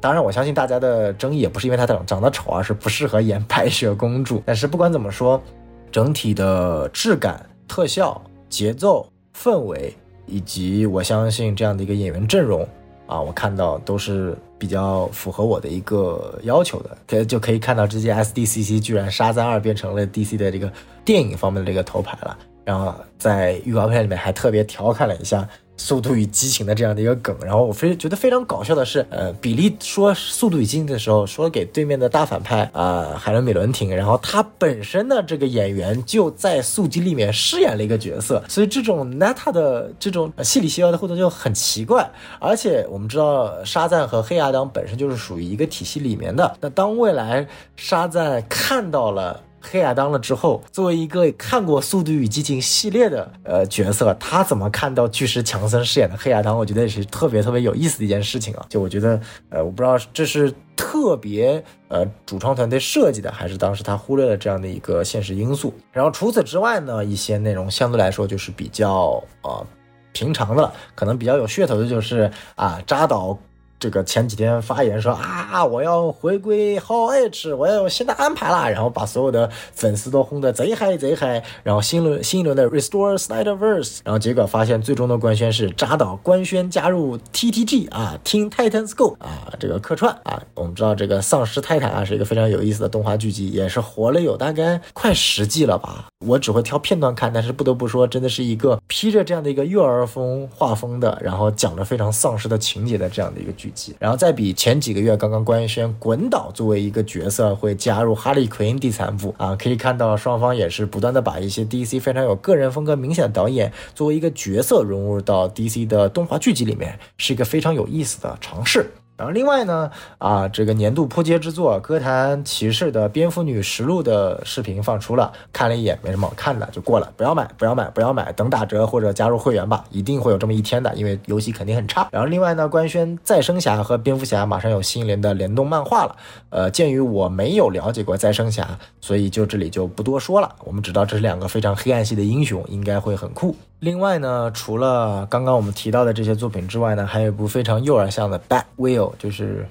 [0.00, 4.42] 当然我相信大家的争议也不是因为他长长得丑，而是不适合演白雪公主。
[4.44, 5.42] 但是不管怎么说。
[5.90, 9.96] 整体的质感、特效、节奏、氛围，
[10.29, 12.66] 以及我相信这样的一个演员阵容
[13.07, 16.97] 啊，我看到都是比较符合我的一个要求的。
[17.07, 20.72] 可就可以看到，这届 SDCC 居然沙赞二变成了 DC 的这个
[21.05, 22.39] 电影方面的这个头牌了。
[22.64, 25.49] 然后在预告片里面还特别调侃了一下。
[25.79, 42.11] 速度与激情的这样的一个梗，然后我非觉得非常搞笑的是，呃，比利说速度与激情的时候，说给对面的大反派啊海伦米伦听，然后他本身的这个演员就在速激里面饰演了一个角色，所以这种 Neta 的这种戏里戏外的互动就很奇怪。
[42.41, 49.41] 而且我们知道沙赞和黑亚当本身就是属于一个体系里面的，那当未来沙赞看到了。
[49.61, 56.56] 黑亚当了之后，作为一个看过《速度与激情》系列的呃角色，他怎么看到巨石强森饰演的黑亚当？
[56.56, 58.64] 我觉得也是特别特别有意思的一件事情啊！
[58.68, 65.74] 就我觉得，呃，我不知道这是特别呃主创团队设计的，还是当时他忽略了这样的一个现实因素。
[65.92, 69.66] 然后除此之外呢，一些内容相对来说就是比较呃
[70.12, 73.38] 平常的了，可能比较有噱头的就是啊扎导。
[73.81, 103.67] 这个前几天发言说啊，我要回归 How H，我要有新的安排啦，然后把所有的粉丝都轰得贼嗨贼嗨，然后新轮新一轮的 Restore Snyderverse，然后结果发现最终的官宣是扎导官宣加入 TTG 啊，Teen Titans Go 啊，这个客串啊，我们知道这个丧尸泰坦啊是一个非常有意思的动画剧集，也是活了有大概快十季了吧，我只会挑片段看，但是不得不说，真的是一个披着这样的一个幼儿风画风的，然后讲着非常丧尸的情节的这样的一个剧。
[103.98, 118.90] 然后再比前几个月刚刚官宣滚导作为一个角色会加入哈利奎因第三部啊，可以看到双方也是不断的把一些 DC 非常有个人风格明显的导演作为一个角色融入到 DC 的动画剧集里面，是一个非常有意思的尝试。
[119.18, 132.08] 然后另外呢，啊，这个年度扑街之作《歌坛骑士的蝙蝠女实录》的视频放出了，看了一眼没什么好看的，就过了，不要买，不要买，不要买，等打折或者加入会员吧，一定会有这么一天的，因为游戏肯定很差。
[132.12, 136.14] 然后另外呢，官宣再生侠和蝙蝠侠马上有新一轮的联动漫画了，
[136.50, 143.56] 呃，鉴于我没有了解过再生侠，所以就这里就不多说了，我们知道这是两个非常黑暗系的英雄，应该会很酷。
[143.81, 149.68] 另外呢，除了刚刚我们提到的这些作品之外呢，还有一部非常幼儿向的《Batwheel》，就是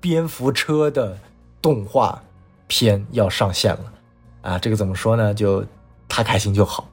[0.00, 1.18] 蝙蝠车的
[1.60, 2.22] 动画
[2.68, 3.92] 片要上线了
[4.42, 4.58] 啊！
[4.58, 5.34] 这个怎么说呢？
[5.34, 5.64] 就
[6.08, 6.88] 他开心就好。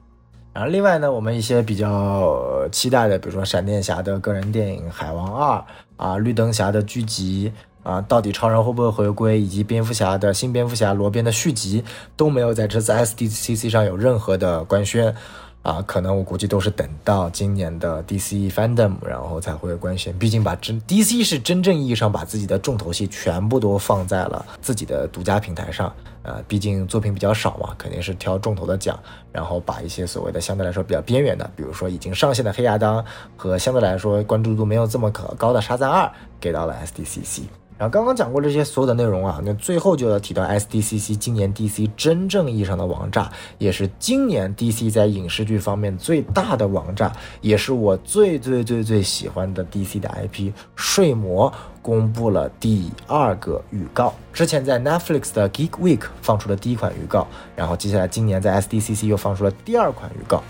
[0.52, 5.58] 然后另外呢，我们一些比较期待的，比如说闪电侠的个人电影《海王二》
[5.96, 7.52] 啊，绿灯侠的剧集
[7.84, 11.84] 啊，到底超人会不会回归，以及蝙蝠侠的新蝙蝠侠罗宾的续集，
[12.16, 15.14] 都没有在这次 SDCC 上有任何的官宣。
[15.62, 20.12] 啊，可能我估计都是等到今年的 DC Fandom，然后才会官宣。
[20.18, 25.94] 毕竟把真 DC 是真正意义上把自己的重头戏全部都放在了自己的独家平台上。
[26.24, 28.98] 呃，毕竟作品比较少嘛，肯定是挑重头的讲，
[29.30, 33.04] 然后把一些所谓的相对来说比较边缘的，比如说已经上线的黑亚当
[33.36, 36.10] 和相对来说关注度没有这么可高的沙赞二
[36.40, 37.42] 给到了 SDCC。
[37.82, 43.28] 然后刚刚讲过这些所有的内容啊，那最后就要提到 SDCC 今年 DC 真正意义上的王炸，
[43.58, 51.50] 也是今年 DC 在影视剧方面最大的王炸，也是我最最最最喜欢的 DC 的 IP《睡魔》
[51.82, 54.14] 公布了第二个预告。
[54.32, 57.26] 之前在 Netflix 的 Geek Week 放出了第一款预告，
[57.56, 60.40] 然后接下来今年在 SDCC 又放出了第二款预告。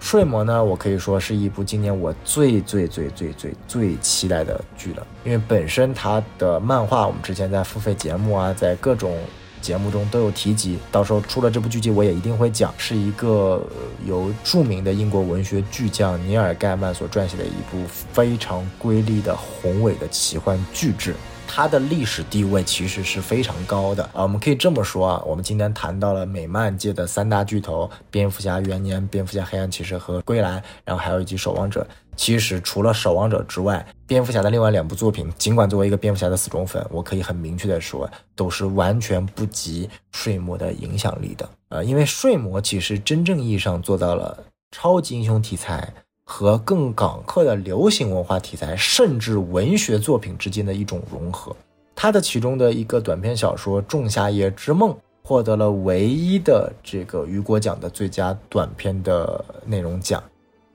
[0.00, 9.16] 睡魔呢，我可以说是一部今年我最最最最最最期待的剧了，因为本身它的漫画，我们之前在付费节目啊，在各种
[9.60, 13.62] 节目中都有提及，到时候出了这部剧集，我也一定会讲，是一个
[14.06, 21.14] 由著名的英国文学巨匠尼尔盖曼所撰写的一部非常瑰丽的宏伟的奇幻巨制。
[21.52, 31.84] 它的历史地位其实是非常高的啊，我们可以这么说啊，我们今天谈到了美漫界的三大巨头：蝙蝠侠元年、蝙蝠侠黑暗骑士和归来，然后还有一集守望者。
[32.14, 41.50] 其实除了守望者之外，蝙蝠侠的另外两部作品，尽管作为一个蝙蝠侠的死忠粉，我可以很明确的说，都是完全不及睡魔的影响力的。
[41.70, 44.38] 呃，因为睡魔其实真正意义上做到了
[44.70, 45.92] 超级英雄题材。
[46.32, 51.54] 和更港客的流行文化题材，甚至文学作品之间的一种融合。
[51.96, 54.92] 他的其中的一个短篇小说《仲夏夜之梦》
[55.24, 60.22] 获得了唯一的这个雨果奖的最佳短篇的内容奖，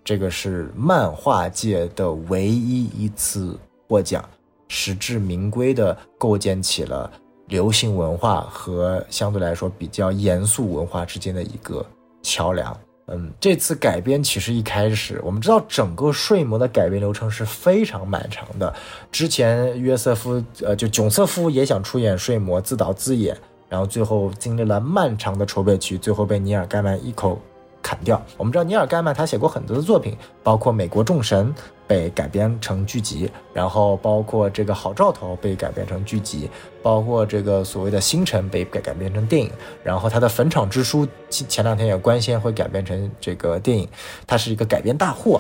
[0.04, 4.28] 这个是漫画界的唯一一次获奖，
[4.68, 7.10] 实至名归的构建起了
[7.48, 11.84] 流行文化和相对来说比较严肃文化之间的一个
[12.22, 12.78] 桥梁。
[13.08, 18.74] 嗯，这次改编其实一开始我们知道，整个睡魔的改编流程是非常漫长的。
[19.12, 23.38] 之前约瑟夫，呃，就囧瑟夫也想出演睡魔，自导自演，
[23.70, 27.40] 然后最后经历了漫长的筹备期，最后被尼尔盖曼一口。
[27.86, 28.20] 砍掉。
[28.36, 31.54] 我们知道尼尔盖曼他写过很多的作品，包括《美国众神》
[31.86, 36.50] 被改编成剧集，然后包括这个《好兆头》被改编成剧集，
[36.82, 39.52] 包括这个所谓的《星辰》被改改编成电影，
[39.84, 43.88] 然后他的《坟场之书》前前两天也官宣会改编成这个电影，
[44.26, 45.40] 他是一个改编大户。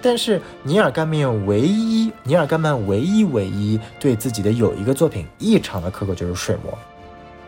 [0.00, 6.72] 但是尼尔盖曼唯一，尼尔盖曼唯一唯一对自己的有一个作品异常的苛刻，就是《睡魔》。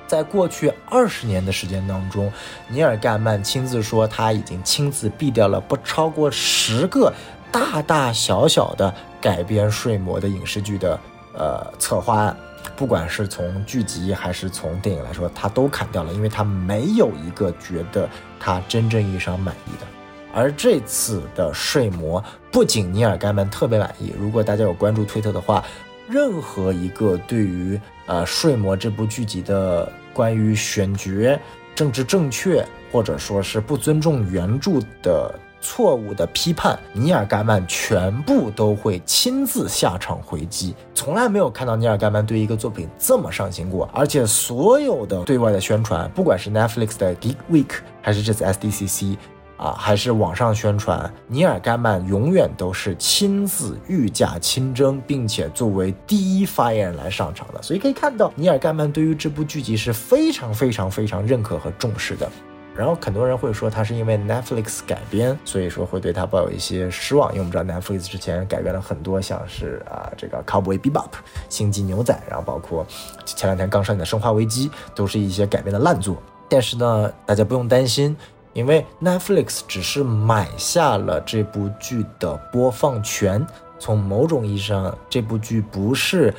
[0.07, 2.33] 在过去二十年的时间当中，
[2.69, 7.13] 尼尔盖曼亲自说，他已经亲自毙掉了不超过十个
[7.51, 11.01] 大大小小的改编《睡魔》的影视剧的
[11.33, 12.37] 呃策划案，
[12.77, 19.87] 不管是从剧集还是从电影来说，他都砍掉了，因为他没有一个觉得他真正意义上满意的。
[20.35, 22.21] 而这次的《睡魔》，
[22.53, 25.65] 不仅尼尔盖曼特别满意，如果大家有关注推特的话。
[26.07, 31.39] 任何一个对于呃《睡魔》这部剧集的关于选角、
[31.75, 40.75] 政治正确，或者说是不尊重原著的错误的批判，尼尔盖曼全部都会亲自下场回击。
[40.95, 47.71] 从来没有看到尼尔盖曼对一个作品这么上心过，而且所有的对外的宣传，不管是 Netflix 的 Geek Week，
[48.03, 49.17] 还是这次 SDCC。
[49.57, 57.63] 啊，还是网上宣传，尼尔盖曼永远都是亲自御驾亲征，并且作为第一发言人来上场的。
[57.63, 62.29] 所以可以看到，尼尔盖曼对于这部剧集是非常非常非常认可和重视的。
[62.77, 67.31] 然后很多人会说，他是因为 Netflix 改编，所以说会对他抱有一些失望。
[67.31, 70.91] 因为我们知道 Netflix 之前改编了很多，像是啊这个《Cowboy Bebop》、
[71.49, 72.85] 《星际牛仔》，然后包括
[73.25, 76.21] 前两天刚上映的《生化危机》，都是一些改编的烂作。
[76.49, 78.17] 但是呢，大家不用担心。
[78.55, 83.45] 因为 Netflix 只是买下了这部剧的播放权，
[83.79, 86.33] 从某种意义上，这部剧不是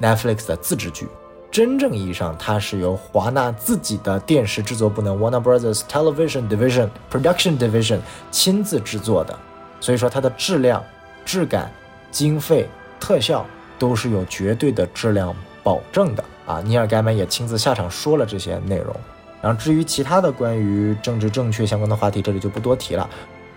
[0.00, 1.08] Netflix 的自制剧，
[1.50, 8.00] 真正意义上，它是由华纳自己的电视制作部门 Warner Brothers Television Division Production Division
[8.30, 9.36] 亲自制作的，
[9.80, 10.84] 所以说它的质量、
[11.24, 11.72] 质感、
[12.10, 12.68] 经费、
[13.00, 13.46] 特效
[13.78, 16.60] 都是有绝对的质量保证的啊！
[16.60, 18.94] 尼尔盖曼也亲自下场说了这些内容。
[19.44, 23.06] 然后至于其他的关于政治正确相关的话题，这里就不多提了。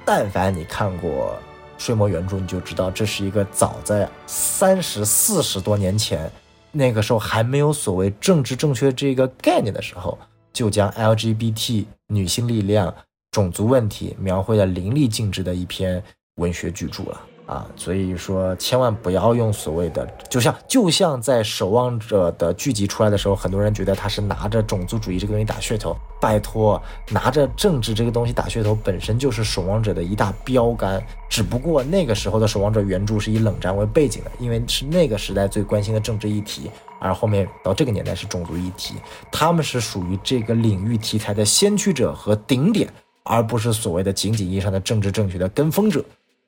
[0.03, 1.33] 但凡你看过
[1.81, 6.29] 《睡魔》原著，你就知道这是一个早在三十四十多年前，
[6.73, 10.19] 那个时候还没有所谓政治正确这个概念的时候，
[10.51, 12.93] 就将 LGBT 女性力量、
[13.31, 16.03] 种族问题描绘的淋漓尽致的一篇
[16.35, 17.21] 文学巨著了。
[17.47, 25.95] 啊，所以说千万不要用所谓的，就像就像在《守望者》的剧集出来的时候，很多人觉得他是拿着种族主义这个东西打噱头。
[26.19, 31.01] 拜托，拿着政治这个东西打噱头，本身就是《守望者》的一大标杆。
[31.29, 36.69] 只不过那个时候的《守望者》原著是以冷战为背景的，因为是那个时代最关心的政治议题，
[36.99, 38.95] 而后面到这个年代是种族议题，
[39.31, 42.91] 他们是属于这个领域题材的先驱者和顶点，
[43.23, 46.03] 而不是所谓的仅仅意义上的政治正确的跟风者。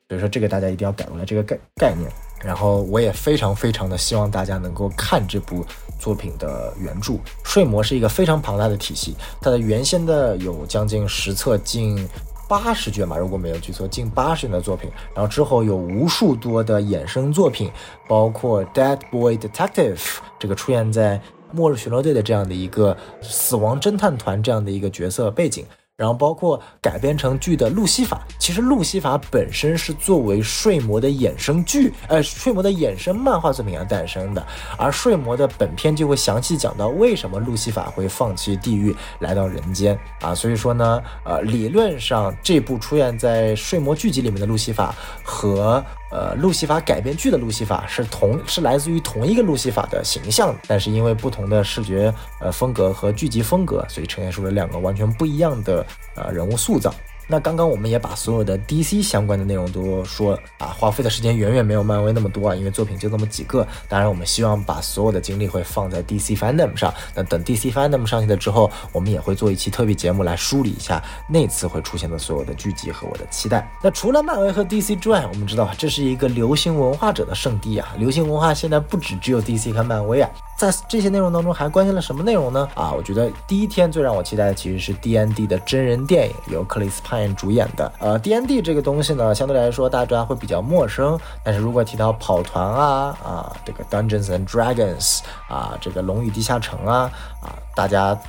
[0.10, 2.12] 所以说这个大家一定要改过来这个概概念。
[2.42, 5.66] 然后我也非常非常的希望大家能够看这部
[6.00, 7.16] 作品的原著。
[7.44, 12.08] 睡魔是一个非常庞大的体系，它的原先的有将近十册，近
[12.48, 14.90] 八十卷吧，如果没有记错，近八十卷的作品。
[15.14, 17.70] 然后之后有无数多的衍生作品，
[18.08, 20.00] 包括 Dead Boy Detective
[20.40, 25.66] 这个出现在末日巡逻队的这样的一个死亡侦探团这样的一个角色背景。
[26.00, 34.42] 然后包括改编成剧的《路西法》，其实《路西法》本身是作为《睡魔》的衍生剧，呃，《睡魔》的衍生漫画作品而诞生的。
[34.78, 40.34] 而《睡魔》的本片就会详细讲到为什么路西法会放弃地狱来到人间啊。
[40.34, 45.84] 所以说呢，呃，理论上这部出现在《睡魔》剧集里面的路西法和。
[46.12, 55.86] 呃，路西法改编剧的路西法是同是来自于同一个路西法的形象，但是因为不同的视觉呃风格和剧集风格，所以呈现出了两个完全不一样的
[56.16, 56.94] 呃人物塑造。
[57.32, 63.66] 那刚刚我们也把所有的 DC 相关的内容都说啊，花费的时间远远没有漫威那么多啊，因为作品就那么几个。
[63.88, 66.92] 当然，我们希望把所有的精力会放在 DC Fandom 上。
[67.14, 73.70] 那等 DC Fandom 上线了之后，我们也会做一期特别节目来梳理一下那次会出现的所有的剧集和我的期待。
[73.84, 80.28] 那除了漫威和 DC 之外，我们知道这是一个流行文化者的圣地啊，流行文化现在不止只有 DC 和漫威啊。
[80.60, 82.68] 在这些内容当中还关心了什么内容呢？
[82.76, 87.90] 啊，我觉得第一天最让我期待的其实是 D N D 的真人电影，由克里斯潘恩主演的。
[87.98, 97.10] 呃，D N D 这个东西呢，相对来说大家会比较陌生，但是如果提到跑团啊啊，这个 Dungeons and Dragons 啊，这个龙与地下城啊
[97.42, 98.20] 啊，大家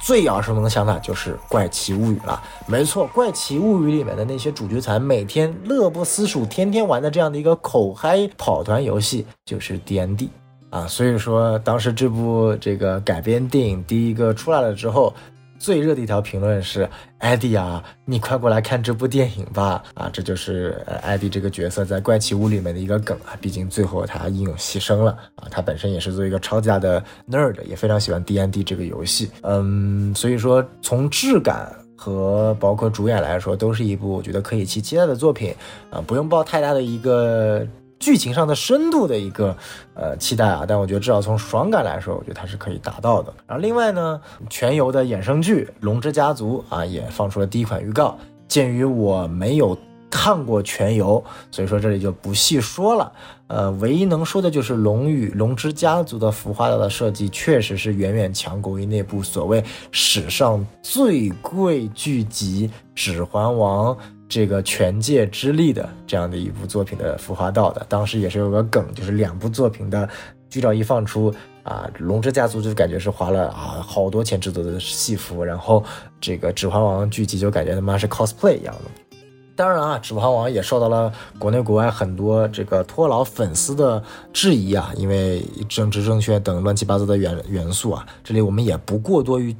[0.00, 2.40] 最耳熟能详的就是怪奇物语了。
[2.66, 10.30] 没错，怪奇物语里面的那些主角团每天乐不思蜀，天天玩的这样的一个口嗨跑团游戏，就是 D N D。
[10.70, 15.12] 啊，所以说当时这部这个改编电影第一个出来了之后，
[15.58, 19.82] 最热的一条评论是：艾迪啊，你快过来看这部电影吧！
[19.94, 23.36] 啊，这就是艾迪这个角色在怪奇屋里面的一个梗啊。
[23.40, 29.30] 毕竟最后他英勇牺牲了啊，他本身也是作为一个超级大的 nerd，也非常喜欢 D N D 这个游戏。
[29.42, 35.54] 嗯，所以说从质感和包括主演来说，都是一部我觉得可以期期待的作品
[35.90, 37.66] 啊，不用抱太大的一个。
[38.00, 39.56] 剧情上的深度的一个
[39.94, 43.32] 呃期待啊，但我觉得至少从爽感来说，我觉得它是可以达到的。
[43.46, 48.18] 然后另外呢，全游的衍生剧《龙之家族》啊也放出了第一款预告。
[48.48, 49.78] 鉴于我没有
[50.10, 51.22] 看过全游，
[51.52, 53.12] 所以说这里就不细说了。
[53.48, 63.94] 呃，唯一能说的就是《龙与龙之家族》的服化道的设计确实是远远强过于那部所谓史上最贵剧集《指环王》。
[64.30, 70.08] 这个权界之力的这样的一部作品的孵化道的，当时也是有个梗，就是两部作品的
[70.48, 75.82] 剧照一放出啊，龙之家族就感觉是花了啊好多钱制作的戏服，然后
[76.20, 79.14] 这个指环王剧集就感觉他妈是 cosplay 一样的。
[79.56, 84.00] 当然啊，指环王也受到了国内国外很多这个托老粉丝的
[84.32, 89.54] 质疑啊，因为政治正确等乱七八糟的元元素啊，这里我们也不过多于。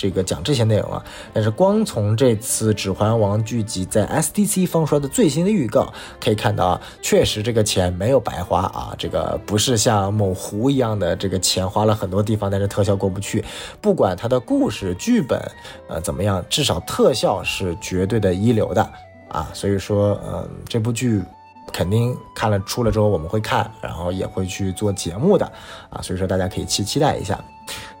[0.00, 13.44] 这个讲这些内容啊，但是光从这次《指环王》剧集在 SDC 放出来的最新的预告可以看到啊，确实这个钱没有白花啊，这个不是像某狐一样的这个钱花了很多地方，但是特效过不去。
[13.78, 15.38] 不管它的故事剧本
[15.86, 18.82] 呃怎么样，至少特效是绝对的一流的
[19.28, 21.22] 啊，所以说嗯，这部剧
[21.70, 25.44] 肯定看了出了之后我们会看，然后也会去做节目的
[25.90, 27.38] 啊，所以说大家可以期期待一下。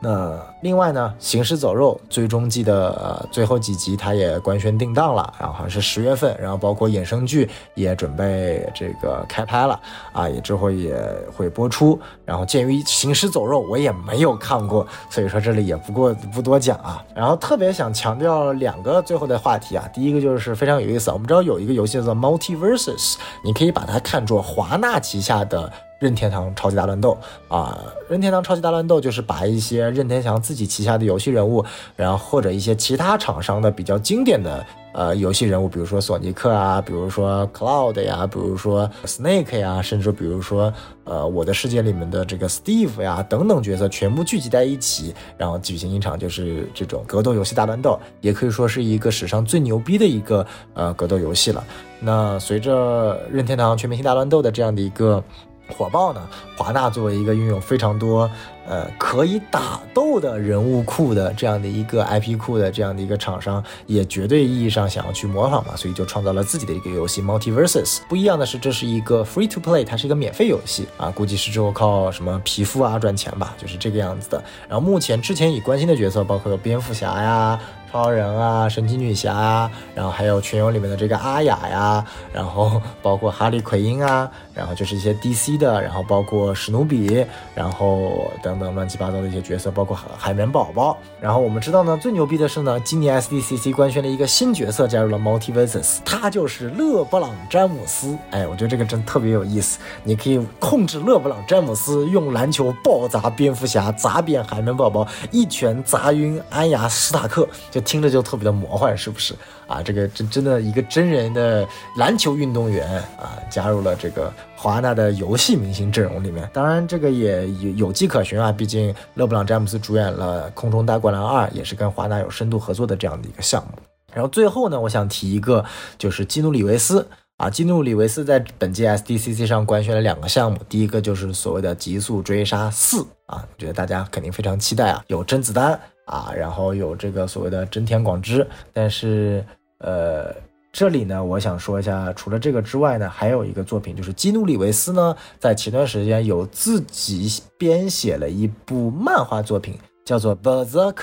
[0.02, 9.78] 那另外呢，《行尸走肉》最终季的最后几集，它也官宣定档了，然后好像是十月份，然后包括衍生剧也准备这个开拍了
[10.14, 10.98] 啊，也之后也
[11.36, 12.00] 会播出。
[12.24, 17.04] 然后鉴于《行尸走肉》我也没有看过，所以说这里也不过不多讲啊。
[17.14, 25.70] 然后特别想强调两个最后的话题啊，第一个就是非常有意思，我们知道有一个游戏叫做 Multiverses，你可以把它看作华纳旗下的。
[26.00, 27.78] 任天堂超级大乱斗啊，
[28.08, 40.72] 任天堂超级大乱斗就是把一些任天堂自己旗下的游戏人物，然后或者一些其他厂商的比较经典的呃游戏人物，比如说索尼克啊，比如说 Cloud 呀，比如说 Snake 呀，甚至比如说
[41.04, 51.62] 呃我的世界里面的这个 Steve 呀等等角色全部聚集在一起，然后举行一场就是这种格斗游戏大乱斗，也可以说是一个史上最牛逼的一个呃格斗游戏了。
[52.00, 55.22] 那随着任天堂全明星大乱斗的这样的一个。
[55.70, 56.28] 火爆呢？
[56.56, 58.30] 华纳作为一个拥有非常多。
[58.66, 67.98] 呃，可以打斗的人物库的这样的一个 IP 库的这样的一个厂商，也绝对意义上想要去模仿嘛，所以就创造了自己的一个游戏 Multiverses。
[68.08, 74.40] 不一样的是，这是一个 Free to Play，它是一个免费游戏啊，估计是之后靠什么皮肤啊赚钱吧，就是这个样子的。
[74.68, 77.58] 然后目前之前已关心的角色包括有蝙蝠侠呀、
[77.90, 87.24] 超人啊、神奇女侠啊，然后还有群游里面的这个阿雅呀，然后包括哈利奎因啊，然后就是一些 DC 的，然后包括史努比，
[87.54, 90.96] 然后等等乱七八糟的一些角色，包括海海绵宝宝。
[91.20, 98.16] 然后我们知道呢，最牛逼的是呢，今年 SDCC 官宣了一个新角色加入了 Multiverses，他就是勒布朗詹姆斯。
[98.30, 109.34] 哎，我觉得这个真特别有意思，你可以控制勒布朗詹姆斯用篮球暴砸蝙蝠侠，砸扁海绵宝宝，一拳砸晕安雅史塔克，就听着就特别的魔幻，是不是
[109.70, 109.82] 啊？
[109.82, 111.66] 这个真真的一个真人的
[111.96, 112.86] 篮球运动员
[113.18, 116.48] 啊，加入了这个华纳的游戏明星阵容里面。
[116.52, 123.78] 当然，这个也有有迹可循啊，毕竟勒布朗詹姆斯主演了《空中大灌篮二》，也是跟华纳有深度合作的这样的一个项目。
[124.12, 125.64] 然后最后呢，我想提一个，
[125.96, 127.06] 就是基努里维斯。
[127.36, 135.72] 啊，基努里维斯在本届 SDCC 上官宣了两个项目，第一个就是所谓的《极速追杀四》啊，我觉得大家肯定非常期待啊，有甄子丹
[136.04, 139.42] 啊，然后有这个所谓的真田广之，但是
[139.80, 140.34] 呃，
[140.72, 150.94] 这里呢，我想说一下，除了这个之外呢，还有一个作品，就是基努里维斯呢，在前段时间有自己编写了一部漫画作品，叫做《Berserk》。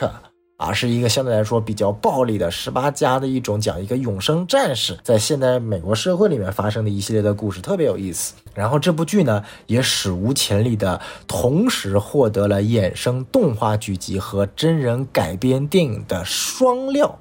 [0.59, 8.34] 而是一个相对来说比较暴力的十八加的一种，讲一个永生战士在现代美国社会里面发生的一系列的故事，特别有意思。
[8.55, 17.15] 然后这部剧呢，也史无前例的同时获得了衍生动画剧集和真人改编电影的双料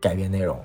[0.00, 0.56] 改编内容。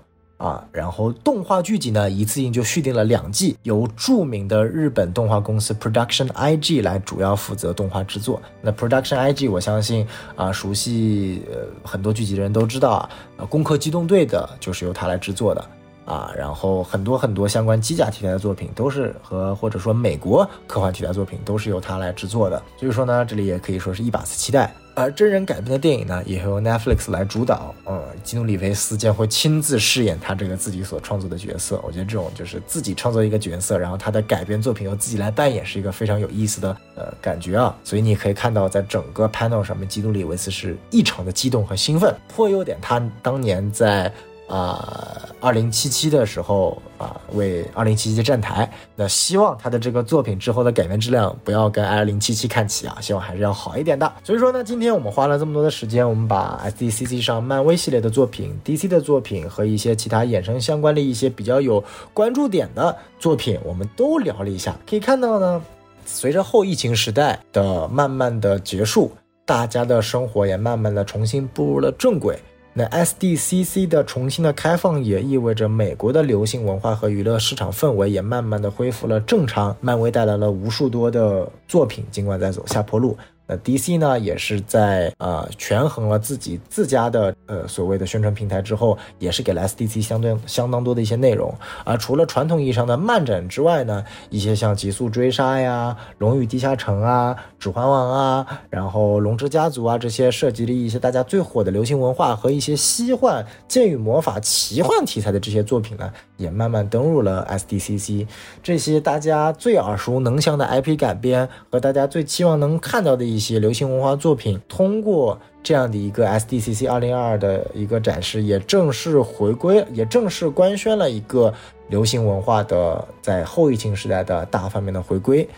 [0.42, 8.42] 啊，然后动画剧集呢，一次性就续订了两季，由著名的日本动画公司 Production IG 来主要负责动画制作。
[8.60, 15.64] 那 Production IG，我相信啊，熟悉呃很多剧集的人都知道啊，呃，攻壳机动队的就是由他来制作的
[16.06, 24.74] 啊，然后很多很多相关机甲题材的作品都是和或者说美国科幻题材作品都是由他来制作的，所以说呢，这里也可以说是一把子期待。
[24.94, 27.74] 而真人改编的电影呢，也由 Netflix 来主导。
[27.86, 31.82] 呃，基努里维斯将会亲自饰演他这个自己所创作的角色。
[31.84, 37.76] 我觉得这种就是自己创作一个角色，然后他的改编作品由自己来扮演，是一个非常有意思的呃感觉啊。
[37.84, 44.12] 所以你可以看到，在整个 panel 上面，基努里维斯是异常的激动和兴奋，颇有点他当年在。
[44.48, 48.72] 啊，二零七七的时候啊，为二零七七站台。
[48.96, 54.10] 那希望他的这个作品之后的改编质量不要跟二零七七看齐啊，希望还是要好一点的。
[54.24, 61.84] 所以说呢，今天我们花了这么多的时间，我们把 SDCC 上漫威系列的作品、DC 的作品和一些其他衍生相关的一些比较有
[62.14, 64.76] 关注点的作品，我们都聊了一下。
[64.88, 65.62] 可以看到呢，
[66.06, 69.12] 随着后疫情时代的慢慢的结束，
[69.44, 72.38] 大家的生活也慢慢的重新步入了正轨。
[72.74, 79.76] 那 SDCC 的重新的开放也意味着美国的流行文化和娱乐市场氛围也慢慢的恢复了正常。
[79.82, 83.18] 漫威带来了无数多的作品，尽管在走下坡路。
[83.60, 91.54] DC 呢，也是在呃权衡了自己自家的呃所谓的宣传平台之后，也是给了 SDC 相对相当多的一些内容。
[91.84, 106.12] 而除了传统意义上的漫展之外呢，一些像极速追杀呀、龙与地下城啊、指环王啊，然后龙之家族啊这些涉及了一些大家最火的流行文化和一些西幻、剑与魔法、奇幻题材的这些作品呢，
[106.42, 108.26] 也慢慢登入了 SDCC。
[108.64, 113.42] 这些大家最耳熟能详的 IP 改编和大家最期望能看到的一。
[113.42, 121.52] 些流行文化作品通过这样的一个 SDCC 二零二二的一个展示，也正式回归，也正式官宣了一个
[121.90, 125.50] 流行文化的在后疫情时代的大方面的回归。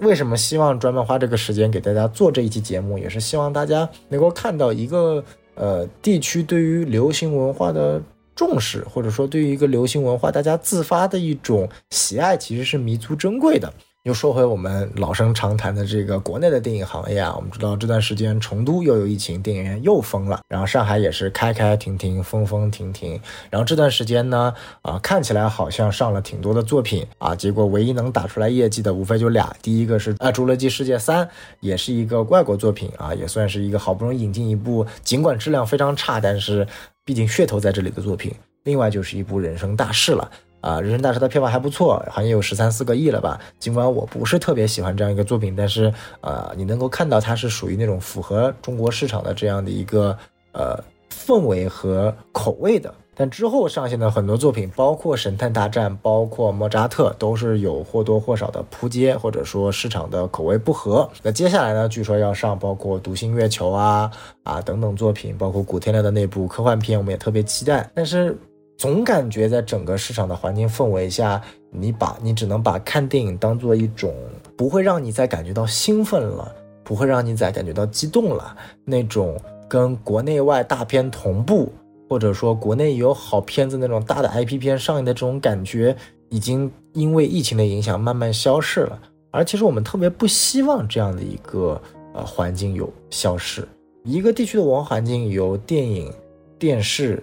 [0.00, 8.02] 为什么希望专门花这个时间给大家做这一期节目，也是希望大家能够看到一个呃地区对于流行文化的
[8.34, 13.72] 重视，或者说对于一个流行文化大家自发的一种喜爱，其实是弥足珍贵的。
[14.04, 23.18] 又说回我们老生常谈的这个国内的电影行业啊，我们知道这段时间成都又有疫情，电影院又封了，然后上海也是开开停停，封封停停。
[23.48, 31.24] 然后这段时间呢，啊，看起来好像上了挺多的作品啊，结果唯一能打出来业绩的无非就俩，第一个是啊《侏罗纪世界三》，
[31.60, 36.68] 也是一个外国作品啊，也算是一个好不容易引进一部，尽管质量非常差，但是
[37.04, 38.32] 毕竟噱头在这里的作品。
[38.62, 40.30] 另外就是一部《人生大事》了。
[40.60, 43.38] 啊，人生大事的票房还不错，好像有十三四个亿了吧。
[43.58, 45.92] 尽管我不是特别喜欢这样一个作品，但是
[46.22, 50.16] 呃，你能够看到它是属于那种符合中国市场的这样的一个
[50.52, 52.94] 呃氛围和口味的。
[53.14, 61.08] 但之后上线的很多作品，包括《神探大战》，包括《莫扎特》，都是有或多或少的扑街，或者说市场的口味不合。
[61.22, 64.10] 那接下来呢，据说要上包括《独行月球》啊
[64.42, 67.90] 啊等等作品，包括古天乐的那部科幻片，我们也特别期待。
[67.94, 68.36] 但是。
[68.76, 71.40] 总感觉在整个市场的环境氛围下，
[71.70, 74.12] 你把你只能把看电影当做一种
[74.56, 76.52] 不会让你再感觉到兴奋了，
[76.82, 78.54] 不会让你再感觉到激动了
[78.84, 81.72] 那种跟国内外大片同步
[82.08, 85.96] 或者说国内有好片子那种大的 IP 片上映的这种感觉，
[86.28, 89.00] 已经因为疫情的影响慢慢消逝了。
[89.30, 91.80] 而其实我们特别不希望这样的一个
[92.14, 93.66] 呃环境有消失。
[94.04, 96.12] 一个地区的文化环境由电影、
[96.58, 97.22] 电视、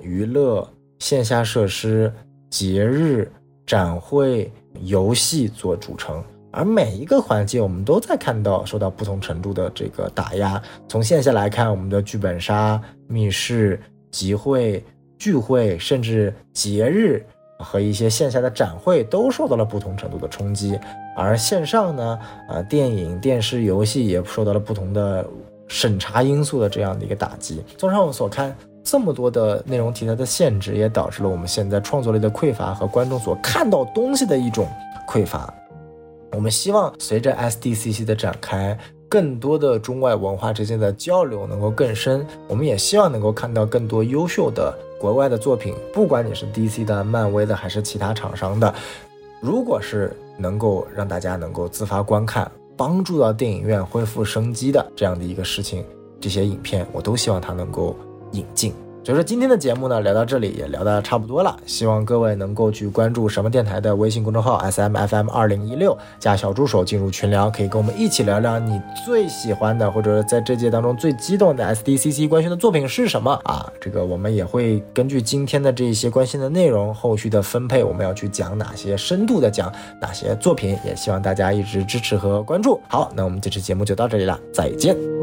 [0.00, 0.66] 娱乐、
[1.00, 2.12] 线下设施、
[2.48, 3.30] 节日、
[3.66, 4.50] 展会、
[4.82, 6.22] 游戏做组成。
[6.52, 10.60] 而每一个环节，我们都在看到受到不同程度的这个打压。
[10.88, 14.84] 从线下来看，我们的剧本杀、密室、集会、
[15.18, 17.24] 聚会，甚至节日
[17.58, 20.78] 和一些线下的展会，都受到了不同程度的冲击。
[21.16, 25.26] 而线上呢，啊，电影、电视、游戏也受到了不同的
[25.68, 27.62] 审查因素的这样的一个打击。
[27.76, 34.66] 综上我们所看，这么多的内容题材的限制，也导致了我们现在创作力的匮乏和观众所看到东西的一种
[35.06, 35.52] 匮乏。
[36.32, 38.78] 我们希望随着 SDCC 的展开，
[39.10, 42.24] 更多的中外文化之间的交流能够更深。
[42.46, 48.72] 我们也希望能够看到更多优秀的国外的作品，不管你是 DC 的、漫威的还是其他厂商的。
[49.40, 55.84] 如果是能够让大家能够自发观看，帮助到电影院恢复生机的这样的一个事情，
[56.20, 57.96] 这些影片我都希望它能够
[58.32, 58.72] 引进。
[59.02, 61.56] 所以说今天的节目呢，聊到这里也聊得差不多了。
[61.64, 73.66] 希望各位能够去关注什么电台的微信公众号 S M F M 二零一六，加小助手进入群聊，可以跟我们一起聊聊你最喜欢的，或者在这届当中最激动的 S D C C 官宣的作品是什么啊？
[73.80, 82.78] 这个我们也会根据今天的这些关心的内容，后续的分配，我们要去讲哪些深度的讲哪些作品，也希望大家一直支持和关注。
[82.86, 85.19] 好，那我们这期节目就到这里了，再见。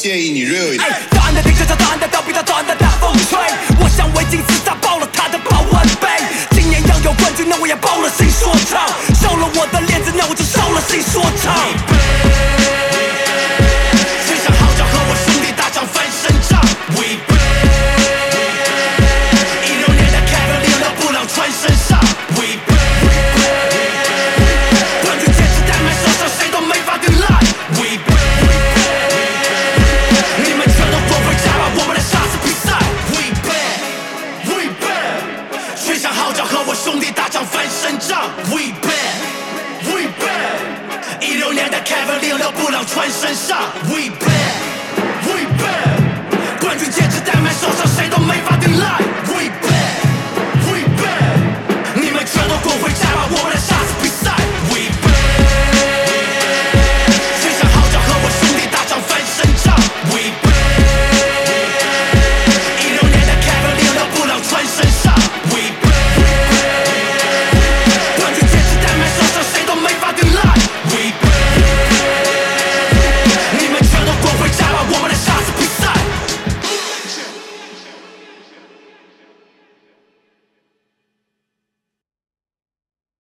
[0.00, 0.69] 建议你热